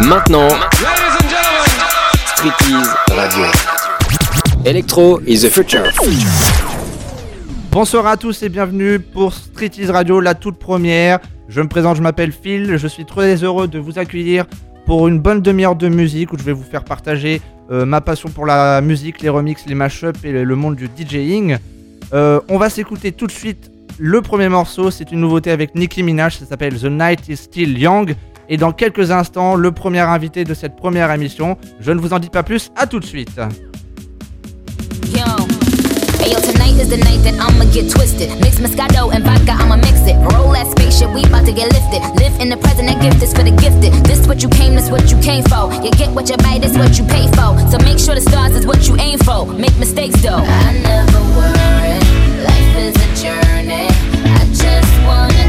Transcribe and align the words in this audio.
Maintenant, 0.00 0.48
Street 2.26 2.52
Radio. 3.10 3.44
Electro 4.64 5.20
is 5.20 5.42
the 5.42 5.50
future. 5.50 5.84
Bonsoir 7.70 8.06
à 8.06 8.16
tous 8.16 8.42
et 8.42 8.48
bienvenue 8.48 8.98
pour 8.98 9.32
Street 9.32 9.70
Radio, 9.88 10.18
la 10.18 10.34
toute 10.34 10.58
première. 10.58 11.20
Je 11.48 11.60
me 11.60 11.68
présente, 11.68 11.96
je 11.96 12.02
m'appelle 12.02 12.32
Phil, 12.32 12.76
je 12.76 12.88
suis 12.88 13.04
très 13.04 13.44
heureux 13.44 13.68
de 13.68 13.78
vous 13.78 13.98
accueillir 13.98 14.46
pour 14.84 15.06
une 15.06 15.20
bonne 15.20 15.40
demi-heure 15.40 15.76
de 15.76 15.88
musique 15.88 16.32
où 16.32 16.38
je 16.38 16.42
vais 16.42 16.52
vous 16.52 16.64
faire 16.64 16.84
partager 16.84 17.40
euh, 17.70 17.84
ma 17.86 18.00
passion 18.00 18.30
pour 18.30 18.46
la 18.46 18.80
musique, 18.80 19.22
les 19.22 19.28
remixes, 19.28 19.64
les 19.66 19.76
mashups 19.76 20.24
et 20.24 20.32
le 20.32 20.56
monde 20.56 20.74
du 20.74 20.88
DJing. 20.88 21.58
Euh, 22.12 22.40
on 22.48 22.58
va 22.58 22.68
s'écouter 22.68 23.12
tout 23.12 23.26
de 23.26 23.32
suite 23.32 23.70
le 23.98 24.20
premier 24.22 24.48
morceau, 24.48 24.90
c'est 24.90 25.12
une 25.12 25.20
nouveauté 25.20 25.52
avec 25.52 25.76
Nicki 25.76 26.02
Minaj, 26.02 26.38
ça 26.38 26.46
s'appelle 26.46 26.78
The 26.78 26.86
Night 26.86 27.28
is 27.28 27.36
Still 27.36 27.78
Young. 27.78 28.16
Et 28.48 28.56
dans 28.56 28.72
quelques 28.72 29.10
instants, 29.10 29.54
le 29.54 29.72
premier 29.72 30.00
invité 30.00 30.44
de 30.44 30.54
cette 30.54 30.76
première 30.76 31.10
émission. 31.10 31.56
Je 31.80 31.92
ne 31.92 32.00
vous 32.00 32.12
en 32.12 32.18
dis 32.18 32.30
pas 32.30 32.42
plus, 32.42 32.70
à 32.76 32.86
tout 32.86 33.00
de 33.00 33.06
suite. 33.06 33.40
Ayo, 36.24 36.40
tonight 36.40 36.80
is 36.80 36.88
the 36.88 36.96
night 36.96 37.22
that 37.22 37.34
I'ma 37.38 37.66
get 37.70 37.90
twisted. 37.90 38.30
Mix 38.40 38.58
Moscato 38.58 39.12
and 39.12 39.24
vodka, 39.24 39.52
I'ma 39.60 39.76
mix 39.76 40.00
it. 40.08 40.16
Roll 40.32 40.52
that 40.52 40.66
spaceship, 40.70 41.12
we 41.12 41.22
about 41.24 41.44
to 41.44 41.52
get 41.52 41.70
lifted. 41.70 42.00
Live 42.16 42.40
in 42.40 42.48
the 42.48 42.56
present 42.56 42.88
and 42.88 42.98
gift 43.02 43.20
this 43.20 43.34
for 43.34 43.42
the 43.42 43.50
gifted. 43.50 43.92
This 44.04 44.26
what 44.26 44.42
you 44.42 44.48
came, 44.48 44.74
this 44.74 44.88
what 44.90 45.10
you 45.10 45.20
came 45.20 45.44
for. 45.44 45.68
You 45.84 45.90
get 45.90 46.08
what 46.16 46.30
you 46.30 46.38
buy, 46.38 46.58
this 46.58 46.78
what 46.78 46.96
you 46.96 47.04
pay 47.04 47.28
for. 47.36 47.52
So 47.68 47.76
make 47.84 47.98
sure 47.98 48.14
the 48.14 48.22
stars 48.22 48.56
is 48.56 48.64
what 48.66 48.88
you 48.88 48.96
aim 48.96 49.18
for. 49.18 49.44
Make 49.52 49.76
mistakes 49.76 50.16
though. 50.22 50.40
I 50.40 50.72
never 50.80 51.20
worry. 51.36 52.00
Life 52.40 52.72
is 52.88 52.96
a 52.96 53.08
journey. 53.20 53.92
I 54.24 54.48
just 54.56 54.92
wanna 55.04 55.43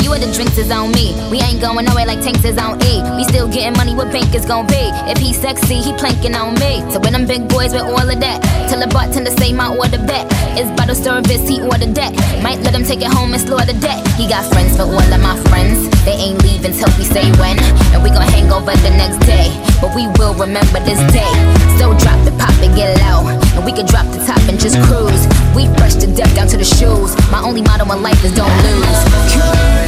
you 0.00 0.14
or 0.14 0.18
the 0.18 0.30
drinks 0.32 0.56
is 0.56 0.70
on 0.70 0.92
me. 0.92 1.12
We 1.28 1.42
ain't 1.42 1.60
going 1.60 1.84
nowhere 1.84 2.06
like 2.06 2.22
tanks 2.22 2.44
is 2.44 2.56
on 2.56 2.80
E. 2.86 3.02
We 3.16 3.24
still 3.24 3.48
getting 3.50 3.76
money, 3.76 3.94
what 3.94 4.12
bank 4.12 4.34
is 4.34 4.46
gon' 4.46 4.66
be? 4.66 4.88
If 5.10 5.18
he 5.18 5.34
sexy, 5.34 5.82
he 5.82 5.92
planking 5.92 6.34
on 6.34 6.54
me. 6.56 6.80
So 6.88 7.00
when 7.00 7.12
them 7.12 7.26
big 7.26 7.48
boys 7.48 7.74
with 7.74 7.82
all 7.82 8.08
of 8.08 8.18
that, 8.20 8.38
tell 8.70 8.80
the 8.80 8.86
bartender 8.88 9.30
say 9.36 9.52
my 9.52 9.68
order 9.74 9.98
back. 10.06 10.24
It's 10.56 10.70
bottle 10.78 10.94
service, 10.94 11.44
he 11.48 11.60
ordered 11.60 11.94
that. 11.98 12.14
Might 12.42 12.60
let 12.64 12.74
him 12.74 12.84
take 12.84 13.02
it 13.02 13.12
home 13.12 13.34
and 13.34 13.42
slaughter 13.42 13.74
that. 13.74 13.98
He 14.16 14.28
got 14.28 14.48
friends 14.52 14.76
for 14.76 14.88
all 14.88 15.12
of 15.12 15.20
my 15.20 15.36
friends. 15.50 15.90
They 16.04 16.16
ain't 16.16 16.42
leaving 16.42 16.72
till 16.72 16.88
we 16.96 17.04
say 17.04 17.28
when. 17.36 17.58
And 17.92 18.02
we 18.02 18.08
gon' 18.08 18.28
hang 18.32 18.48
over 18.52 18.72
the 18.72 18.92
next 18.96 19.20
day. 19.26 19.50
But 19.82 19.92
we 19.98 20.06
will 20.16 20.32
remember 20.38 20.80
this 20.86 21.00
day. 21.12 21.32
So 21.76 21.92
drop 21.98 22.22
it, 22.24 22.38
pop 22.38 22.54
it, 22.62 22.72
get 22.78 22.96
low. 23.04 23.28
And 23.28 23.64
we 23.64 23.72
can 23.72 23.86
drop 23.86 24.06
the 24.14 24.22
top 24.24 24.40
and 24.48 24.58
just 24.58 24.78
cruise. 24.86 25.26
We 25.52 25.66
fresh 25.76 25.96
to 26.00 26.06
death 26.06 26.32
down 26.34 26.48
to 26.48 26.56
the 26.56 26.64
shoes. 26.64 27.12
My 27.30 27.42
only 27.42 27.62
motto 27.62 27.84
in 27.92 28.02
life 28.02 28.22
is 28.24 28.34
don't 28.34 28.52
lose. 28.64 29.81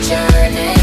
Life 0.00 0.08
is 0.08 0.12
a 0.12 0.30
journey. 0.32 0.79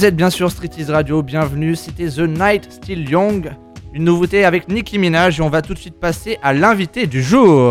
Vous 0.00 0.06
êtes 0.06 0.16
bien 0.16 0.30
sûr 0.30 0.50
Street 0.50 0.70
is 0.78 0.90
Radio, 0.90 1.22
bienvenue, 1.22 1.76
c'était 1.76 2.08
The 2.08 2.20
Night 2.20 2.72
Still 2.72 3.06
Young, 3.06 3.52
une 3.92 4.04
nouveauté 4.04 4.46
avec 4.46 4.66
Nicki 4.70 4.98
Minaj 4.98 5.38
et 5.38 5.42
on 5.42 5.50
va 5.50 5.60
tout 5.60 5.74
de 5.74 5.78
suite 5.78 6.00
passer 6.00 6.38
à 6.42 6.54
l'invité 6.54 7.06
du 7.06 7.22
jour. 7.22 7.68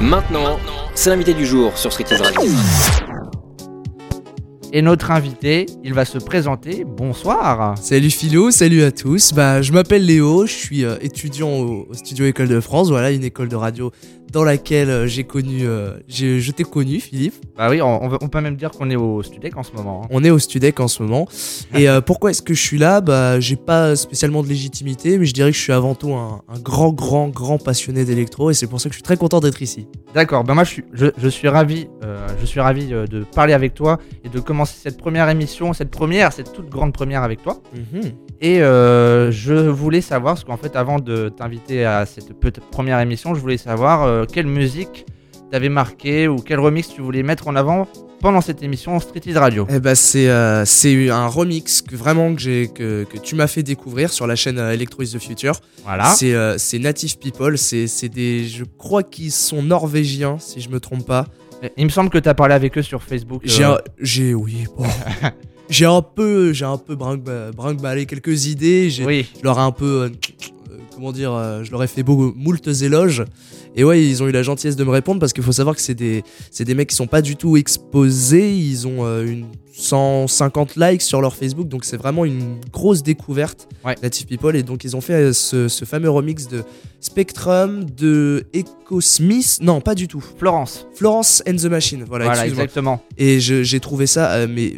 Maintenant, 0.00 0.58
c'est 0.94 1.10
l'invité 1.10 1.34
du 1.34 1.44
jour 1.44 1.76
sur 1.76 1.92
Street 1.92 2.06
is 2.10 2.22
Radio. 2.22 2.50
Et 4.72 4.80
notre 4.80 5.10
invité, 5.10 5.66
il 5.84 5.92
va 5.92 6.06
se 6.06 6.16
présenter. 6.16 6.86
Bonsoir. 6.86 7.76
Salut 7.76 8.08
Philo, 8.08 8.50
salut 8.50 8.82
à 8.82 8.90
tous. 8.90 9.34
Bah, 9.34 9.60
je 9.60 9.72
m'appelle 9.72 10.06
Léo, 10.06 10.46
je 10.46 10.52
suis 10.52 10.84
euh, 10.86 10.96
étudiant 11.02 11.50
au, 11.50 11.86
au 11.90 11.92
Studio 11.92 12.24
École 12.24 12.48
de 12.48 12.60
France, 12.60 12.88
voilà, 12.88 13.10
une 13.10 13.24
école 13.24 13.50
de 13.50 13.56
radio 13.56 13.90
dans 14.30 14.44
laquelle 14.44 14.90
euh, 14.90 15.06
j'ai 15.06 15.24
connu, 15.24 15.66
euh, 15.66 15.94
je 16.08 16.50
t'ai 16.52 16.62
connu, 16.62 17.00
Philippe. 17.00 17.34
Bah 17.56 17.68
oui, 17.68 17.82
on, 17.82 18.08
peut 18.28 18.40
même 18.40 18.56
dire 18.56 18.70
qu'on 18.70 18.88
est 18.90 18.96
au 18.96 19.22
Studec 19.22 19.56
en 19.56 19.62
ce 19.62 19.72
moment. 19.72 20.02
hein. 20.04 20.08
On 20.10 20.22
est 20.22 20.30
au 20.30 20.38
Studec 20.38 20.78
en 20.78 20.88
ce 20.88 21.02
moment. 21.02 21.26
Et 21.74 21.88
euh, 21.88 22.00
pourquoi 22.00 22.30
est-ce 22.30 22.42
que 22.42 22.54
je 22.54 22.62
suis 22.62 22.78
là? 22.78 23.00
Bah, 23.00 23.40
j'ai 23.40 23.56
pas 23.56 23.96
spécialement 23.96 24.42
de 24.42 24.48
légitimité, 24.48 25.18
mais 25.18 25.26
je 25.26 25.34
dirais 25.34 25.50
que 25.50 25.56
je 25.56 25.62
suis 25.62 25.72
avant 25.72 25.94
tout 25.94 26.14
un, 26.14 26.42
un 26.48 26.58
grand, 26.60 26.92
grand, 26.92 27.28
grand 27.28 27.58
passionné 27.58 28.04
d'électro, 28.04 28.50
et 28.50 28.54
c'est 28.54 28.68
pour 28.68 28.80
ça 28.80 28.88
que 28.88 28.92
je 28.92 28.98
suis 28.98 29.02
très 29.02 29.16
content 29.16 29.40
d'être 29.40 29.62
ici. 29.62 29.88
D'accord, 30.14 30.44
bah 30.44 30.54
moi 30.54 30.64
je 30.64 30.70
suis, 30.70 30.84
je, 30.92 31.06
je 31.18 31.28
suis 31.28 31.48
ravi, 31.48 31.88
euh, 32.04 32.26
je 32.40 32.46
suis 32.46 32.60
ravi 32.60 32.86
de 32.88 33.24
parler 33.34 33.52
avec 33.52 33.74
toi 33.74 33.98
et 34.24 34.28
de 34.28 34.40
commencer 34.40 34.74
cette 34.80 34.96
première 34.96 35.28
émission, 35.28 35.72
cette 35.72 35.90
première, 35.90 36.32
cette 36.32 36.52
toute 36.52 36.68
grande 36.68 36.92
première 36.92 37.22
avec 37.22 37.42
toi. 37.42 37.60
Mhm. 37.74 38.12
Et 38.40 38.58
je 38.60 39.68
voulais 39.68 40.00
savoir, 40.00 40.34
parce 40.34 40.44
qu'en 40.44 40.56
fait 40.56 40.76
avant 40.76 40.98
de 40.98 41.28
t'inviter 41.28 41.84
à 41.84 42.06
cette 42.06 42.32
petite 42.38 42.64
première 42.70 43.00
émission, 43.00 43.34
je 43.34 43.40
voulais 43.40 43.58
savoir 43.58 44.19
euh, 44.20 44.26
quelle 44.30 44.46
musique 44.46 45.06
t'avait 45.50 45.68
marqué 45.68 46.28
ou 46.28 46.36
quel 46.36 46.60
remix 46.60 46.88
tu 46.94 47.00
voulais 47.00 47.22
mettre 47.22 47.48
en 47.48 47.56
avant 47.56 47.88
pendant 48.20 48.40
cette 48.42 48.62
émission 48.62 49.00
Street 49.00 49.22
Ease 49.26 49.36
Radio. 49.38 49.66
Eh 49.70 49.80
bah, 49.80 49.94
c'est 49.94 50.28
euh, 50.28 50.64
c'est 50.66 51.08
un 51.10 51.26
remix 51.26 51.80
que 51.82 51.96
vraiment 51.96 52.34
que, 52.34 52.40
j'ai- 52.40 52.68
que, 52.68 53.04
que 53.04 53.16
tu 53.18 53.34
m'as 53.34 53.46
fait 53.46 53.62
découvrir 53.62 54.12
sur 54.12 54.26
la 54.26 54.36
chaîne 54.36 54.58
euh, 54.58 54.72
Electro 54.72 55.02
is 55.02 55.12
the 55.12 55.18
Future. 55.18 55.54
Voilà. 55.84 56.04
C'est 56.14 56.34
euh, 56.34 56.56
c'est 56.58 56.78
Native 56.78 57.18
People, 57.18 57.56
c'est 57.58 57.86
c'est 57.86 58.08
des. 58.10 58.46
Je 58.46 58.64
crois 58.78 59.02
qu'ils 59.02 59.32
sont 59.32 59.62
norvégiens, 59.62 60.36
si 60.38 60.60
je 60.60 60.68
me 60.68 60.78
trompe 60.80 61.06
pas. 61.06 61.26
Il 61.76 61.84
me 61.84 61.90
semble 61.90 62.08
que 62.10 62.18
t'as 62.18 62.32
parlé 62.34 62.54
avec 62.54 62.78
eux 62.78 62.82
sur 62.82 63.02
Facebook. 63.02 63.42
J'ai, 63.44 63.64
euh, 63.64 63.74
un- 63.74 63.78
j'ai, 64.00 64.32
oui, 64.34 64.64
bon. 64.78 64.84
j'ai 65.68 65.84
un 65.86 66.00
peu, 66.02 66.52
j'ai 66.54 66.64
un 66.64 66.78
peu 66.78 66.94
brinque- 66.96 67.52
brinque-ballé 67.54 68.06
quelques 68.06 68.46
idées. 68.46 68.88
J'ai, 68.90 69.04
Oui, 69.04 69.26
je 69.38 69.44
leur 69.44 69.58
ai 69.58 69.62
un 69.62 69.72
peu, 69.72 70.10
comment 71.00 71.12
dire, 71.12 71.32
euh, 71.32 71.64
je 71.64 71.70
leur 71.70 71.82
ai 71.82 71.86
fait 71.86 72.02
beau, 72.02 72.34
moultes 72.36 72.68
éloges. 72.82 73.24
Et 73.74 73.84
ouais, 73.84 74.04
ils 74.04 74.22
ont 74.22 74.28
eu 74.28 74.32
la 74.32 74.42
gentillesse 74.42 74.76
de 74.76 74.84
me 74.84 74.90
répondre 74.90 75.18
parce 75.18 75.32
qu'il 75.32 75.42
faut 75.42 75.52
savoir 75.52 75.74
que 75.74 75.80
c'est 75.80 75.94
des, 75.94 76.22
c'est 76.50 76.64
des 76.64 76.74
mecs 76.74 76.90
qui 76.90 76.94
sont 76.96 77.06
pas 77.06 77.22
du 77.22 77.36
tout 77.36 77.56
exposés. 77.56 78.54
Ils 78.54 78.86
ont 78.86 79.06
euh, 79.06 79.24
une 79.24 79.46
150 79.72 80.76
likes 80.76 81.00
sur 81.00 81.22
leur 81.22 81.34
Facebook, 81.34 81.68
donc 81.68 81.84
c'est 81.84 81.96
vraiment 81.96 82.24
une 82.26 82.60
grosse 82.70 83.02
découverte. 83.02 83.66
Ouais. 83.84 83.94
Native 84.02 84.26
People. 84.26 84.54
Et 84.56 84.62
donc 84.62 84.84
ils 84.84 84.94
ont 84.94 85.00
fait 85.00 85.14
euh, 85.14 85.32
ce, 85.32 85.68
ce 85.68 85.84
fameux 85.86 86.10
remix 86.10 86.48
de 86.48 86.62
Spectrum, 87.00 87.86
de 87.96 88.46
Echo 88.52 89.00
Smith. 89.00 89.58
Non, 89.62 89.80
pas 89.80 89.94
du 89.94 90.06
tout. 90.06 90.22
Florence. 90.38 90.86
Florence 90.94 91.42
and 91.48 91.56
the 91.56 91.64
Machine. 91.66 92.04
Voilà, 92.06 92.26
Voilà, 92.26 92.46
exactement. 92.46 93.02
Et 93.16 93.40
j'ai 93.40 93.80
trouvé 93.80 94.06
ça, 94.06 94.32
euh, 94.32 94.46
mais 94.48 94.74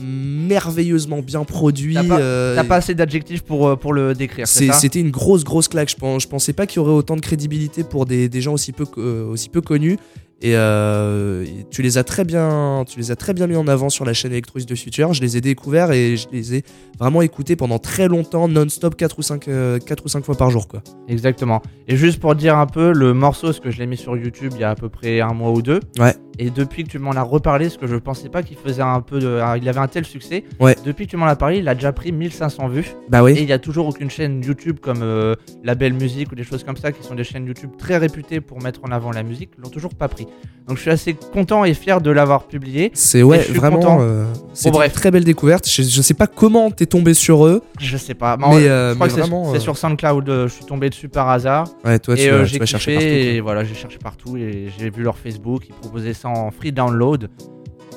merveilleusement 0.00 1.20
bien 1.20 1.44
produit. 1.44 1.94
T'as 1.94 2.04
pas- 2.04 2.18
euh, 2.20 2.62
pas 2.64 2.76
assez 2.76 2.94
d'adjectifs 2.94 3.42
pour, 3.42 3.68
euh, 3.68 3.76
pour 3.76 3.92
le 3.92 4.14
décrire, 4.14 4.46
C'était 4.72 5.00
une 5.00 5.10
grosse, 5.10 5.44
grosse 5.44 5.68
claque. 5.68 5.90
Je, 5.90 5.96
pense, 5.96 6.22
je 6.22 6.28
pensais 6.28 6.52
pas 6.52 6.66
qu'il 6.66 6.76
y 6.76 6.80
aurait 6.80 6.92
autant 6.92 7.16
de 7.16 7.20
crédibilité 7.20 7.84
pour 7.84 8.06
des, 8.06 8.28
des 8.28 8.40
gens 8.40 8.54
aussi 8.54 8.72
peu, 8.72 8.84
euh, 8.98 9.26
aussi 9.26 9.48
peu 9.48 9.60
connus. 9.60 9.98
Et, 10.42 10.56
euh, 10.56 11.44
et 11.44 11.64
tu 11.70 11.82
les 11.82 11.98
as 11.98 12.04
très 12.04 12.24
bien, 12.24 12.84
tu 12.88 12.98
les 12.98 13.12
as 13.12 13.16
très 13.16 13.32
bien 13.32 13.46
mis 13.46 13.54
en 13.54 13.68
avant 13.68 13.90
sur 13.90 14.04
la 14.04 14.12
chaîne 14.12 14.32
Electrois 14.32 14.60
de 14.62 14.74
Future. 14.74 15.12
Je 15.12 15.20
les 15.22 15.36
ai 15.36 15.40
découverts 15.40 15.92
et 15.92 16.16
je 16.16 16.26
les 16.32 16.56
ai 16.56 16.64
vraiment 16.98 17.22
écoutés 17.22 17.54
pendant 17.54 17.78
très 17.78 18.08
longtemps, 18.08 18.48
non-stop, 18.48 18.96
4 18.96 19.18
ou 19.18 19.22
5 19.22 19.48
quatre 19.86 20.04
ou 20.04 20.08
cinq 20.08 20.24
fois 20.24 20.34
par 20.34 20.50
jour, 20.50 20.66
quoi. 20.66 20.82
Exactement. 21.08 21.62
Et 21.86 21.96
juste 21.96 22.20
pour 22.20 22.34
dire 22.34 22.58
un 22.58 22.66
peu, 22.66 22.92
le 22.92 23.14
morceau, 23.14 23.48
parce 23.48 23.60
que 23.60 23.70
je 23.70 23.78
l'ai 23.78 23.86
mis 23.86 23.96
sur 23.96 24.16
YouTube 24.16 24.52
il 24.54 24.60
y 24.60 24.64
a 24.64 24.70
à 24.70 24.74
peu 24.74 24.88
près 24.88 25.20
un 25.20 25.32
mois 25.32 25.52
ou 25.52 25.62
deux. 25.62 25.80
Ouais. 25.98 26.14
Et 26.38 26.50
depuis 26.50 26.84
que 26.84 26.88
tu 26.88 26.98
m'en 26.98 27.12
as 27.12 27.22
reparlé, 27.22 27.66
parce 27.66 27.76
que 27.76 27.86
je 27.86 27.96
pensais 27.96 28.28
pas 28.28 28.42
qu'il 28.42 28.56
faisait 28.56 28.82
un 28.82 29.00
peu 29.00 29.18
de. 29.18 29.38
Il 29.60 29.68
avait 29.68 29.80
un 29.80 29.86
tel 29.88 30.04
succès. 30.04 30.44
Ouais. 30.60 30.74
Depuis 30.84 31.06
que 31.06 31.10
tu 31.10 31.16
m'en 31.16 31.26
as 31.26 31.36
parlé, 31.36 31.58
il 31.58 31.68
a 31.68 31.74
déjà 31.74 31.92
pris 31.92 32.10
1500 32.10 32.68
vues. 32.68 32.94
Bah 33.08 33.18
Et 33.18 33.22
oui. 33.22 33.34
il 33.38 33.48
y 33.48 33.52
a 33.52 33.58
toujours 33.58 33.86
aucune 33.86 34.10
chaîne 34.10 34.42
YouTube 34.42 34.78
comme 34.80 35.02
euh, 35.02 35.34
La 35.62 35.74
Belle 35.74 35.92
Musique 35.92 36.32
ou 36.32 36.34
des 36.34 36.44
choses 36.44 36.64
comme 36.64 36.76
ça, 36.76 36.90
qui 36.90 37.02
sont 37.02 37.14
des 37.14 37.24
chaînes 37.24 37.46
YouTube 37.46 37.70
très 37.78 37.98
réputées 37.98 38.40
pour 38.40 38.62
mettre 38.62 38.80
en 38.84 38.92
avant 38.92 39.10
la 39.12 39.22
musique, 39.22 39.50
l'ont 39.58 39.68
toujours 39.68 39.94
pas 39.94 40.08
pris. 40.08 40.26
Donc 40.68 40.76
je 40.76 40.82
suis 40.82 40.90
assez 40.90 41.14
content 41.14 41.64
et 41.64 41.74
fier 41.74 42.00
de 42.00 42.10
l'avoir 42.10 42.44
publié. 42.44 42.92
C'est 42.94 43.22
ouais, 43.22 43.38
vraiment. 43.38 43.98
euh, 44.00 44.24
c'est 44.54 44.68
une 44.68 44.90
très 44.90 45.10
belle 45.10 45.24
découverte. 45.24 45.68
Je, 45.68 45.82
je 45.82 46.02
sais 46.02 46.14
pas 46.14 46.28
comment 46.28 46.70
t'es 46.70 46.86
tombé 46.86 47.14
sur 47.14 47.44
eux, 47.46 47.62
Je 47.80 47.96
sais 47.96 48.14
pas. 48.14 48.36
mais, 48.36 48.44
euh, 48.68 48.90
je 48.90 48.94
crois 48.94 49.06
mais 49.08 49.12
que 49.12 49.22
c'est 49.22 49.56
euh, 49.56 49.60
sur 49.60 49.76
SoundCloud, 49.76 50.28
euh, 50.28 50.48
je 50.48 50.52
suis 50.54 50.64
tombé 50.64 50.88
dessus 50.88 51.08
par 51.08 51.28
hasard. 51.30 51.66
Ouais, 51.84 51.98
toi, 51.98 52.14
tu 52.14 52.22
et 52.22 52.28
euh, 52.30 52.44
tu 52.46 52.58
vas 52.58 52.64
kiffé 52.64 52.66
chercher 52.66 52.94
partout. 52.94 53.08
et 53.08 53.40
voilà, 53.40 53.64
j'ai 53.64 53.74
cherché 53.74 53.98
partout 53.98 54.36
et 54.36 54.68
j'ai 54.78 54.90
vu 54.90 55.02
leur 55.02 55.18
Facebook, 55.18 55.64
ils 55.68 55.74
proposaient 55.74 56.14
ça 56.14 56.28
en 56.28 56.50
free 56.52 56.70
download. 56.72 57.28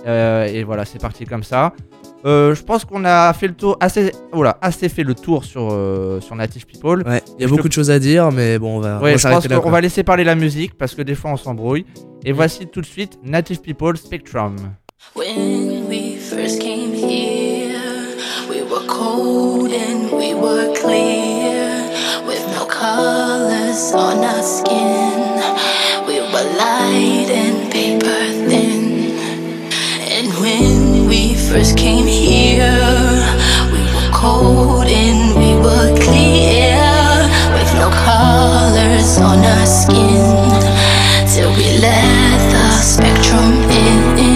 Euh, 0.08 0.46
et 0.46 0.64
voilà, 0.64 0.86
c'est 0.86 1.00
parti 1.00 1.26
comme 1.26 1.44
ça. 1.44 1.74
Euh, 2.26 2.56
je 2.56 2.64
pense 2.64 2.86
qu'on 2.86 3.06
a 3.06 3.32
fait 3.34 3.48
le 3.48 3.54
tour 3.54 3.78
assez, 3.80 4.12
voilà, 4.34 4.58
assez 4.62 4.90
fait 4.90 5.04
le 5.04 5.14
tour 5.14 5.44
sur 5.44 5.70
sur, 5.70 6.24
sur 6.24 6.36
Native 6.36 6.66
People. 6.66 7.04
Ouais, 7.06 7.22
il 7.38 7.44
y 7.44 7.46
a 7.46 7.48
beaucoup 7.48 7.64
te- 7.64 7.68
de 7.68 7.74
choses 7.74 7.92
à 7.92 8.00
dire, 8.00 8.32
mais 8.32 8.58
bon, 8.58 8.78
on 8.78 8.80
va, 8.80 8.98
on 9.00 9.04
Ouais, 9.04 9.12
va 9.12 9.18
je 9.18 9.28
pense 9.28 9.48
là. 9.48 9.60
quoi. 9.60 9.72
va 9.72 9.82
laisser 9.82 10.04
parler 10.04 10.24
la 10.24 10.34
musique 10.36 10.76
parce 10.78 10.96
que 10.96 11.02
des 11.04 11.14
fois 11.16 11.32
on 11.32 11.38
s'embrouille. 11.38 11.86
Et 12.24 12.34
Mm. 12.34 12.36
voici 12.36 12.66
tout 12.68 12.82
de 12.82 12.86
suite 12.88 13.20
Native 13.24 13.62
People 13.62 13.96
Spectrum. 13.98 14.56
When 15.16 15.86
we 15.88 16.16
first 16.20 16.60
came 16.60 16.94
here, 16.96 17.78
we 18.50 18.64
were 18.64 18.86
cold 18.88 19.72
and 19.72 20.12
we 20.18 20.34
were 20.34 20.74
clear, 20.74 21.84
with 22.28 22.44
no 22.58 22.66
colors 22.66 23.94
on 23.94 24.24
our 24.24 24.42
skin. 24.42 25.44
We 26.08 26.20
were 26.22 26.48
light 26.58 27.30
and 27.30 27.55
first 31.56 31.78
came 31.78 32.06
here, 32.06 32.68
we 33.72 33.80
were 33.96 34.12
cold 34.12 34.88
and 34.88 35.38
we 35.40 35.56
were 35.64 35.96
clear, 36.04 36.76
with 37.56 37.72
no 37.76 37.90
colors 38.04 39.18
on 39.20 39.40
our 39.40 39.66
skin. 39.66 40.52
Till 41.34 41.50
we 41.56 41.80
let 41.80 42.40
the 42.52 42.72
spectrum 42.82 43.54
in. 43.70 44.35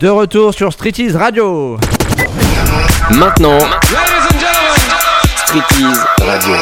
De 0.00 0.08
retour 0.08 0.54
sur 0.54 0.72
Streeties 0.72 1.12
Radio. 1.12 1.76
Maintenant, 3.10 3.58
Street 5.36 5.60
Ease 5.78 6.00
Radio. 6.22 6.54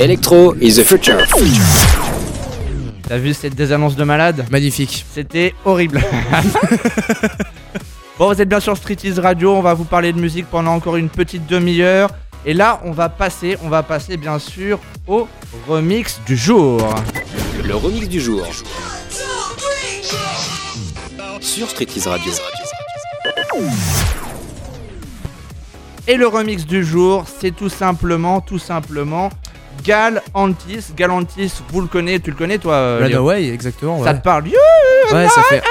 Electro 0.00 0.54
is 0.54 0.76
the 0.76 0.84
future. 0.84 1.18
T'as 3.06 3.18
vu 3.18 3.34
cette 3.34 3.54
désannonce 3.54 3.94
de 3.94 4.04
malade 4.04 4.46
Magnifique. 4.50 5.04
C'était 5.12 5.54
horrible. 5.66 6.00
bon, 8.18 8.32
vous 8.32 8.40
êtes 8.40 8.48
bien 8.48 8.60
sur 8.60 8.74
Streeties 8.74 9.20
Radio, 9.20 9.52
on 9.52 9.60
va 9.60 9.74
vous 9.74 9.84
parler 9.84 10.14
de 10.14 10.18
musique 10.18 10.46
pendant 10.46 10.72
encore 10.72 10.96
une 10.96 11.10
petite 11.10 11.46
demi-heure. 11.46 12.08
Et 12.46 12.54
là, 12.54 12.80
on 12.86 12.92
va 12.92 13.10
passer, 13.10 13.58
on 13.62 13.68
va 13.68 13.82
passer 13.82 14.16
bien 14.16 14.38
sûr 14.38 14.78
au 15.06 15.28
remix 15.68 16.18
du 16.24 16.38
jour. 16.38 16.80
Le 17.62 17.76
remix 17.76 18.08
du 18.08 18.18
jour. 18.18 18.46
Sur 21.40 21.68
Street 21.68 21.86
Ease 21.96 22.06
Radio. 22.06 22.32
Et 26.06 26.16
le 26.16 26.26
remix 26.26 26.64
du 26.66 26.84
jour, 26.84 27.24
c'est 27.40 27.54
tout 27.54 27.68
simplement, 27.68 28.40
tout 28.40 28.58
simplement, 28.58 29.30
Gal 29.82 30.22
Antis. 30.34 30.86
Gal 30.96 31.10
Antis, 31.10 31.52
vous 31.70 31.80
le 31.80 31.86
connaissez, 31.86 32.20
tu 32.20 32.30
le 32.30 32.36
connais 32.36 32.58
toi 32.58 32.74
euh, 32.74 33.00
Runaway, 33.02 33.48
exactement. 33.48 34.02
Ça 34.04 34.14
te 34.14 34.22
parle 34.22 34.44
ouais 35.12 35.28
ça 35.28 35.42
fait. 35.48 35.62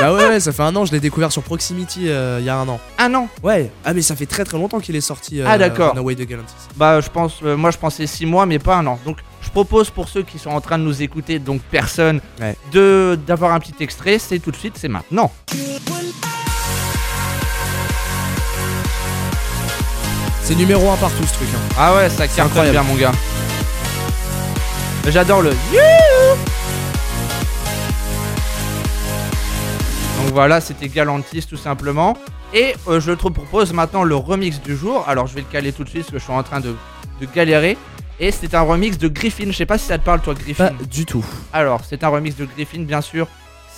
Bah 0.00 0.12
ouais, 0.12 0.26
ouais, 0.28 0.40
ça 0.40 0.50
fait 0.52 0.62
un 0.62 0.74
an, 0.74 0.84
je 0.84 0.92
l'ai 0.92 1.00
découvert 1.00 1.30
sur 1.30 1.42
Proximity 1.42 2.08
euh, 2.08 2.38
il 2.40 2.46
y 2.46 2.48
a 2.48 2.56
un 2.56 2.68
an. 2.68 2.80
Un 2.98 3.14
an 3.14 3.28
Ouais, 3.42 3.70
ah 3.84 3.92
mais 3.94 4.02
ça 4.02 4.16
fait 4.16 4.26
très 4.26 4.44
très 4.44 4.58
longtemps 4.58 4.80
qu'il 4.80 4.96
est 4.96 5.00
sorti. 5.00 5.40
euh, 5.40 5.44
Ah, 5.46 5.58
d'accord. 5.58 5.90
Runaway 5.90 6.14
de 6.16 6.24
Galantis. 6.24 6.54
Bah, 6.76 7.00
je 7.00 7.08
pense, 7.08 7.38
euh, 7.44 7.56
moi 7.56 7.70
je 7.70 7.78
pensais 7.78 8.06
6 8.06 8.26
mois, 8.26 8.46
mais 8.46 8.58
pas 8.58 8.76
un 8.76 8.86
an. 8.86 8.98
Donc, 9.04 9.18
je 9.42 9.50
propose 9.50 9.90
pour 9.90 10.08
ceux 10.08 10.22
qui 10.22 10.38
sont 10.38 10.50
en 10.50 10.60
train 10.60 10.78
de 10.78 10.84
nous 10.84 11.02
écouter, 11.02 11.38
donc 11.38 11.60
personne, 11.70 12.20
Ouais. 12.40 12.56
de 12.72 13.18
d'avoir 13.26 13.52
un 13.52 13.60
petit 13.60 13.74
extrait. 13.80 14.18
C'est 14.18 14.38
tout 14.38 14.50
de 14.50 14.56
suite, 14.56 14.74
c'est 14.78 14.88
maintenant. 14.88 15.30
C'est 20.42 20.54
numéro 20.56 20.90
1 20.90 20.96
partout 20.96 21.24
ce 21.26 21.34
truc. 21.34 21.48
hein. 21.54 21.74
Ah 21.78 21.94
ouais, 21.94 22.08
ça 22.10 22.26
cartonne 22.26 22.46
incroyable. 22.46 22.72
bien, 22.72 22.82
mon 22.82 22.94
gars. 22.96 23.12
J'adore 25.08 25.42
le. 25.42 25.50
Donc 30.20 30.32
voilà, 30.32 30.60
c'était 30.60 30.88
Galantis 30.88 31.46
tout 31.48 31.56
simplement. 31.56 32.16
Et 32.54 32.74
euh, 32.88 33.00
je 33.00 33.12
te 33.12 33.28
propose 33.28 33.72
maintenant 33.72 34.02
le 34.02 34.14
remix 34.14 34.60
du 34.60 34.76
jour. 34.76 35.04
Alors 35.08 35.26
je 35.26 35.34
vais 35.34 35.40
le 35.40 35.46
caler 35.50 35.72
tout 35.72 35.84
de 35.84 35.88
suite 35.88 36.02
parce 36.02 36.12
que 36.12 36.18
je 36.18 36.24
suis 36.24 36.32
en 36.32 36.42
train 36.42 36.60
de, 36.60 36.74
de 37.20 37.26
galérer. 37.34 37.78
Et 38.20 38.30
c'est 38.30 38.54
un 38.54 38.60
remix 38.62 38.98
de 38.98 39.08
Griffin. 39.08 39.46
Je 39.46 39.52
sais 39.52 39.66
pas 39.66 39.78
si 39.78 39.86
ça 39.86 39.98
te 39.98 40.04
parle, 40.04 40.20
toi, 40.22 40.34
Griffin. 40.34 40.68
Pas 40.68 40.84
du 40.84 41.04
tout. 41.06 41.24
Alors, 41.52 41.82
c'est 41.88 42.04
un 42.04 42.08
remix 42.08 42.36
de 42.36 42.44
Griffin, 42.44 42.82
bien 42.82 43.00
sûr. 43.00 43.26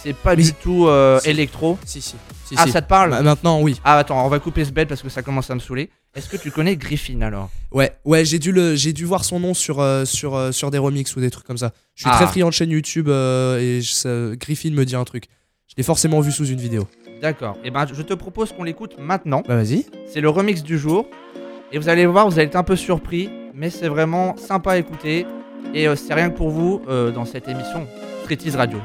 C'est 0.02 0.14
pas 0.14 0.36
Mais 0.36 0.42
du 0.42 0.52
tout 0.52 0.86
euh, 0.86 1.18
si. 1.20 1.30
électro. 1.30 1.78
Si, 1.86 2.02
si. 2.02 2.14
si, 2.44 2.54
Ah, 2.58 2.66
si. 2.66 2.72
ça 2.72 2.82
te 2.82 2.88
parle 2.88 3.10
Ma- 3.10 3.22
Maintenant, 3.22 3.60
oui. 3.62 3.80
Ah, 3.84 3.96
attends, 3.98 4.24
on 4.24 4.28
va 4.28 4.38
couper 4.38 4.64
ce 4.66 4.70
bête 4.70 4.88
parce 4.88 5.00
que 5.00 5.08
ça 5.08 5.22
commence 5.22 5.50
à 5.50 5.54
me 5.54 5.60
saouler. 5.60 5.88
Est-ce 6.14 6.28
que 6.28 6.36
tu 6.36 6.50
connais 6.50 6.76
Griffin 6.76 7.22
alors? 7.22 7.48
Ouais, 7.72 7.92
ouais, 8.04 8.24
j'ai 8.24 8.38
dû 8.38 8.52
le, 8.52 8.76
j'ai 8.76 8.92
dû 8.92 9.04
voir 9.06 9.24
son 9.24 9.40
nom 9.40 9.54
sur 9.54 9.80
euh, 9.80 10.04
sur 10.04 10.34
euh, 10.36 10.52
sur 10.52 10.70
des 10.70 10.78
remix 10.78 11.16
ou 11.16 11.20
des 11.20 11.30
trucs 11.30 11.46
comme 11.46 11.56
ça. 11.58 11.72
Je 11.94 12.02
suis 12.02 12.10
Ah. 12.12 12.16
très 12.16 12.26
friand 12.26 12.48
de 12.48 12.52
chaîne 12.52 12.70
YouTube 12.70 13.08
euh, 13.08 13.58
et 13.58 13.80
je- 13.80 13.92
ça- 13.92 14.36
Griffin 14.38 14.70
me 14.72 14.84
dit 14.84 14.94
un 14.94 15.04
truc. 15.04 15.24
Je 15.68 15.74
l'ai 15.78 15.82
forcément 15.82 16.20
vu 16.20 16.30
sous 16.30 16.46
une 16.46 16.60
vidéo. 16.60 16.86
D'accord. 17.22 17.56
Et 17.64 17.70
ben, 17.70 17.86
je 17.90 18.02
te 18.02 18.12
propose 18.14 18.52
qu'on 18.52 18.62
l'écoute 18.64 18.96
maintenant. 18.98 19.42
Bah 19.48 19.56
vas-y. 19.56 19.86
C'est 20.12 20.20
le 20.20 20.28
remix 20.28 20.62
du 20.62 20.78
jour. 20.78 21.06
Et 21.72 21.78
vous 21.78 21.88
allez 21.88 22.04
voir, 22.06 22.28
vous 22.28 22.34
allez 22.38 22.46
être 22.48 22.56
un 22.56 22.62
peu 22.62 22.76
surpris, 22.76 23.30
mais 23.54 23.70
c'est 23.70 23.88
vraiment 23.88 24.36
sympa 24.36 24.72
à 24.72 24.76
écouter. 24.76 25.26
Et 25.72 25.88
euh, 25.88 25.96
c'est 25.96 26.12
rien 26.14 26.30
que 26.30 26.36
pour 26.36 26.50
vous 26.50 26.82
euh, 26.88 27.10
dans 27.10 27.24
cette 27.24 27.48
émission 27.48 27.86
Streeties 28.24 28.56
Radio. 28.56 28.78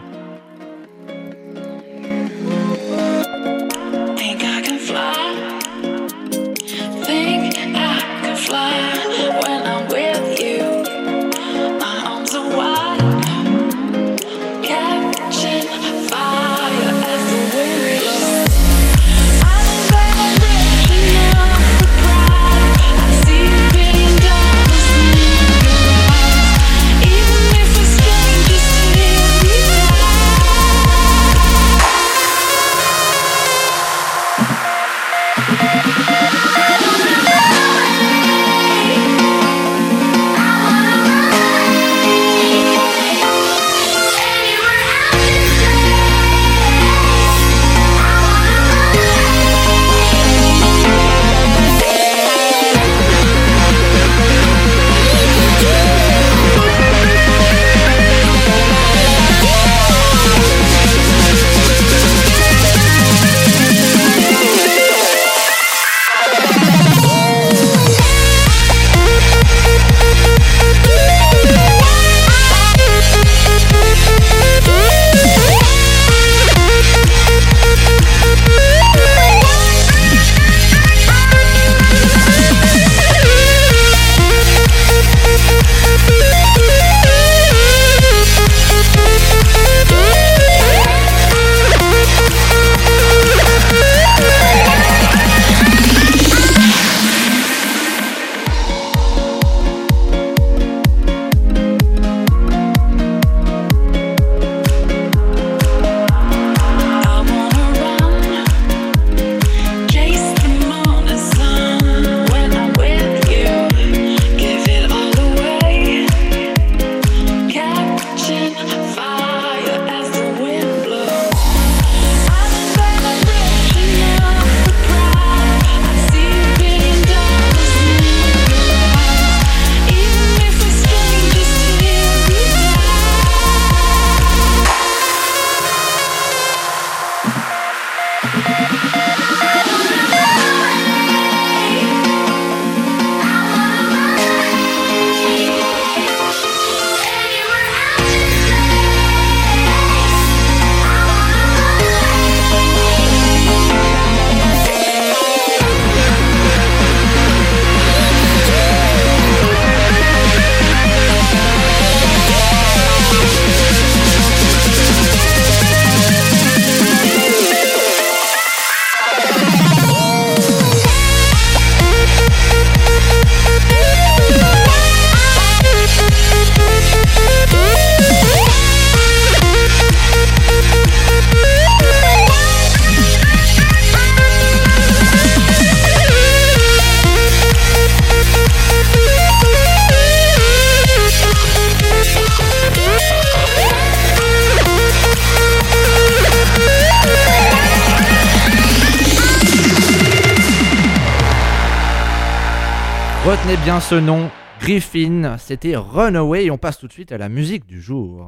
Bien 203.69 203.79
ce 203.79 203.93
nom, 203.93 204.31
Griffin, 204.59 205.35
c'était 205.37 205.75
Runaway 205.75 206.45
et 206.45 206.49
on 206.49 206.57
passe 206.57 206.79
tout 206.79 206.87
de 206.87 206.91
suite 206.91 207.11
à 207.11 207.19
la 207.19 207.29
musique 207.29 207.67
du 207.67 207.79
jour. 207.79 208.25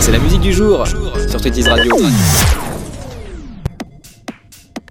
C'est 0.00 0.10
la 0.10 0.18
musique 0.18 0.40
du 0.40 0.54
jour 0.54 0.86
sur 0.86 1.38
Street 1.38 1.68
Radio. 1.68 1.94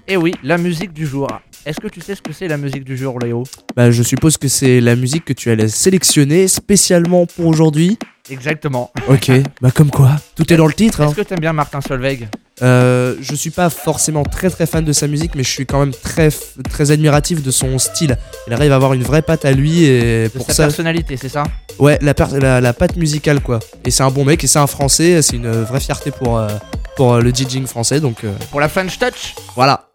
Et 0.08 0.16
oui, 0.16 0.36
la 0.44 0.60
musique 0.60 0.94
du 0.94 1.08
jour. 1.08 1.28
Est-ce 1.66 1.80
que 1.80 1.88
tu 1.88 2.02
sais 2.02 2.14
ce 2.14 2.22
que 2.22 2.34
c'est 2.34 2.48
la 2.48 2.58
musique 2.58 2.84
du 2.84 2.96
jour, 2.96 3.18
Léo? 3.18 3.46
Bah, 3.76 3.90
je 3.90 4.04
suppose 4.04 4.38
que 4.38 4.48
c'est 4.48 4.80
la 4.80 4.96
musique 4.96 5.26
que 5.26 5.34
tu 5.34 5.50
allais 5.50 5.70
sélectionner 5.70 6.48
spécialement 6.48 7.26
pour 7.26 7.48
aujourd'hui. 7.48 7.98
Exactement. 8.30 8.92
Ok, 9.08 9.32
bah 9.60 9.72
comme 9.72 9.90
quoi, 9.90 10.18
tout 10.36 10.54
est 10.54 10.56
dans 10.56 10.68
le 10.68 10.74
titre. 10.74 11.02
Hein. 11.02 11.08
Est-ce 11.08 11.16
que 11.16 11.22
t'aimes 11.22 11.40
bien 11.40 11.54
Martin 11.54 11.82
Solveig? 11.82 12.28
Euh, 12.62 13.16
je 13.20 13.34
suis 13.36 13.50
pas 13.50 13.70
forcément 13.72 14.24
très 14.24 14.50
très 14.50 14.68
fan 14.68 14.86
de 14.86 14.94
sa 14.94 15.08
musique, 15.08 15.34
mais 15.36 15.44
je 15.44 15.50
suis 15.50 15.66
quand 15.66 15.80
même 15.80 15.94
très 15.94 16.30
très 16.70 16.92
admiratif 16.92 17.42
de 17.42 17.50
son 17.50 17.80
style. 17.80 18.16
Il 18.48 18.54
arrive 18.54 18.72
à 18.72 18.76
avoir 18.76 18.94
une 18.94 19.02
vraie 19.04 19.24
patte 19.24 19.44
à 19.44 19.52
lui 19.52 19.86
et 19.86 20.26
De 20.26 20.30
pour 20.30 20.46
sa 20.46 20.54
ça, 20.54 20.64
personnalité, 20.66 21.18
c'est 21.18 21.30
ça? 21.30 21.44
Ouais, 21.80 21.98
la, 22.02 22.14
per- 22.14 22.40
la, 22.40 22.62
la 22.62 22.74
patte 22.74 22.96
musicale 22.96 23.42
quoi. 23.42 23.60
Et 23.86 23.92
c'est 23.92 24.04
un 24.04 24.12
bon 24.12 24.24
mec 24.24 24.44
et 24.44 24.48
c'est 24.48 24.60
un 24.60 24.68
français, 24.68 25.22
c'est 25.24 25.36
une 25.36 25.50
vraie 25.50 25.80
fierté 25.80 26.12
pour 26.12 26.38
euh, 26.38 26.48
pour 26.96 27.14
euh, 27.16 27.22
le 27.22 27.32
DJing 27.34 27.66
français. 27.66 28.00
Donc 28.00 28.24
euh, 28.24 28.32
Pour 28.52 28.60
la 28.60 28.70
French 28.70 29.00
Touch? 29.00 29.34
Voilà. 29.56 29.90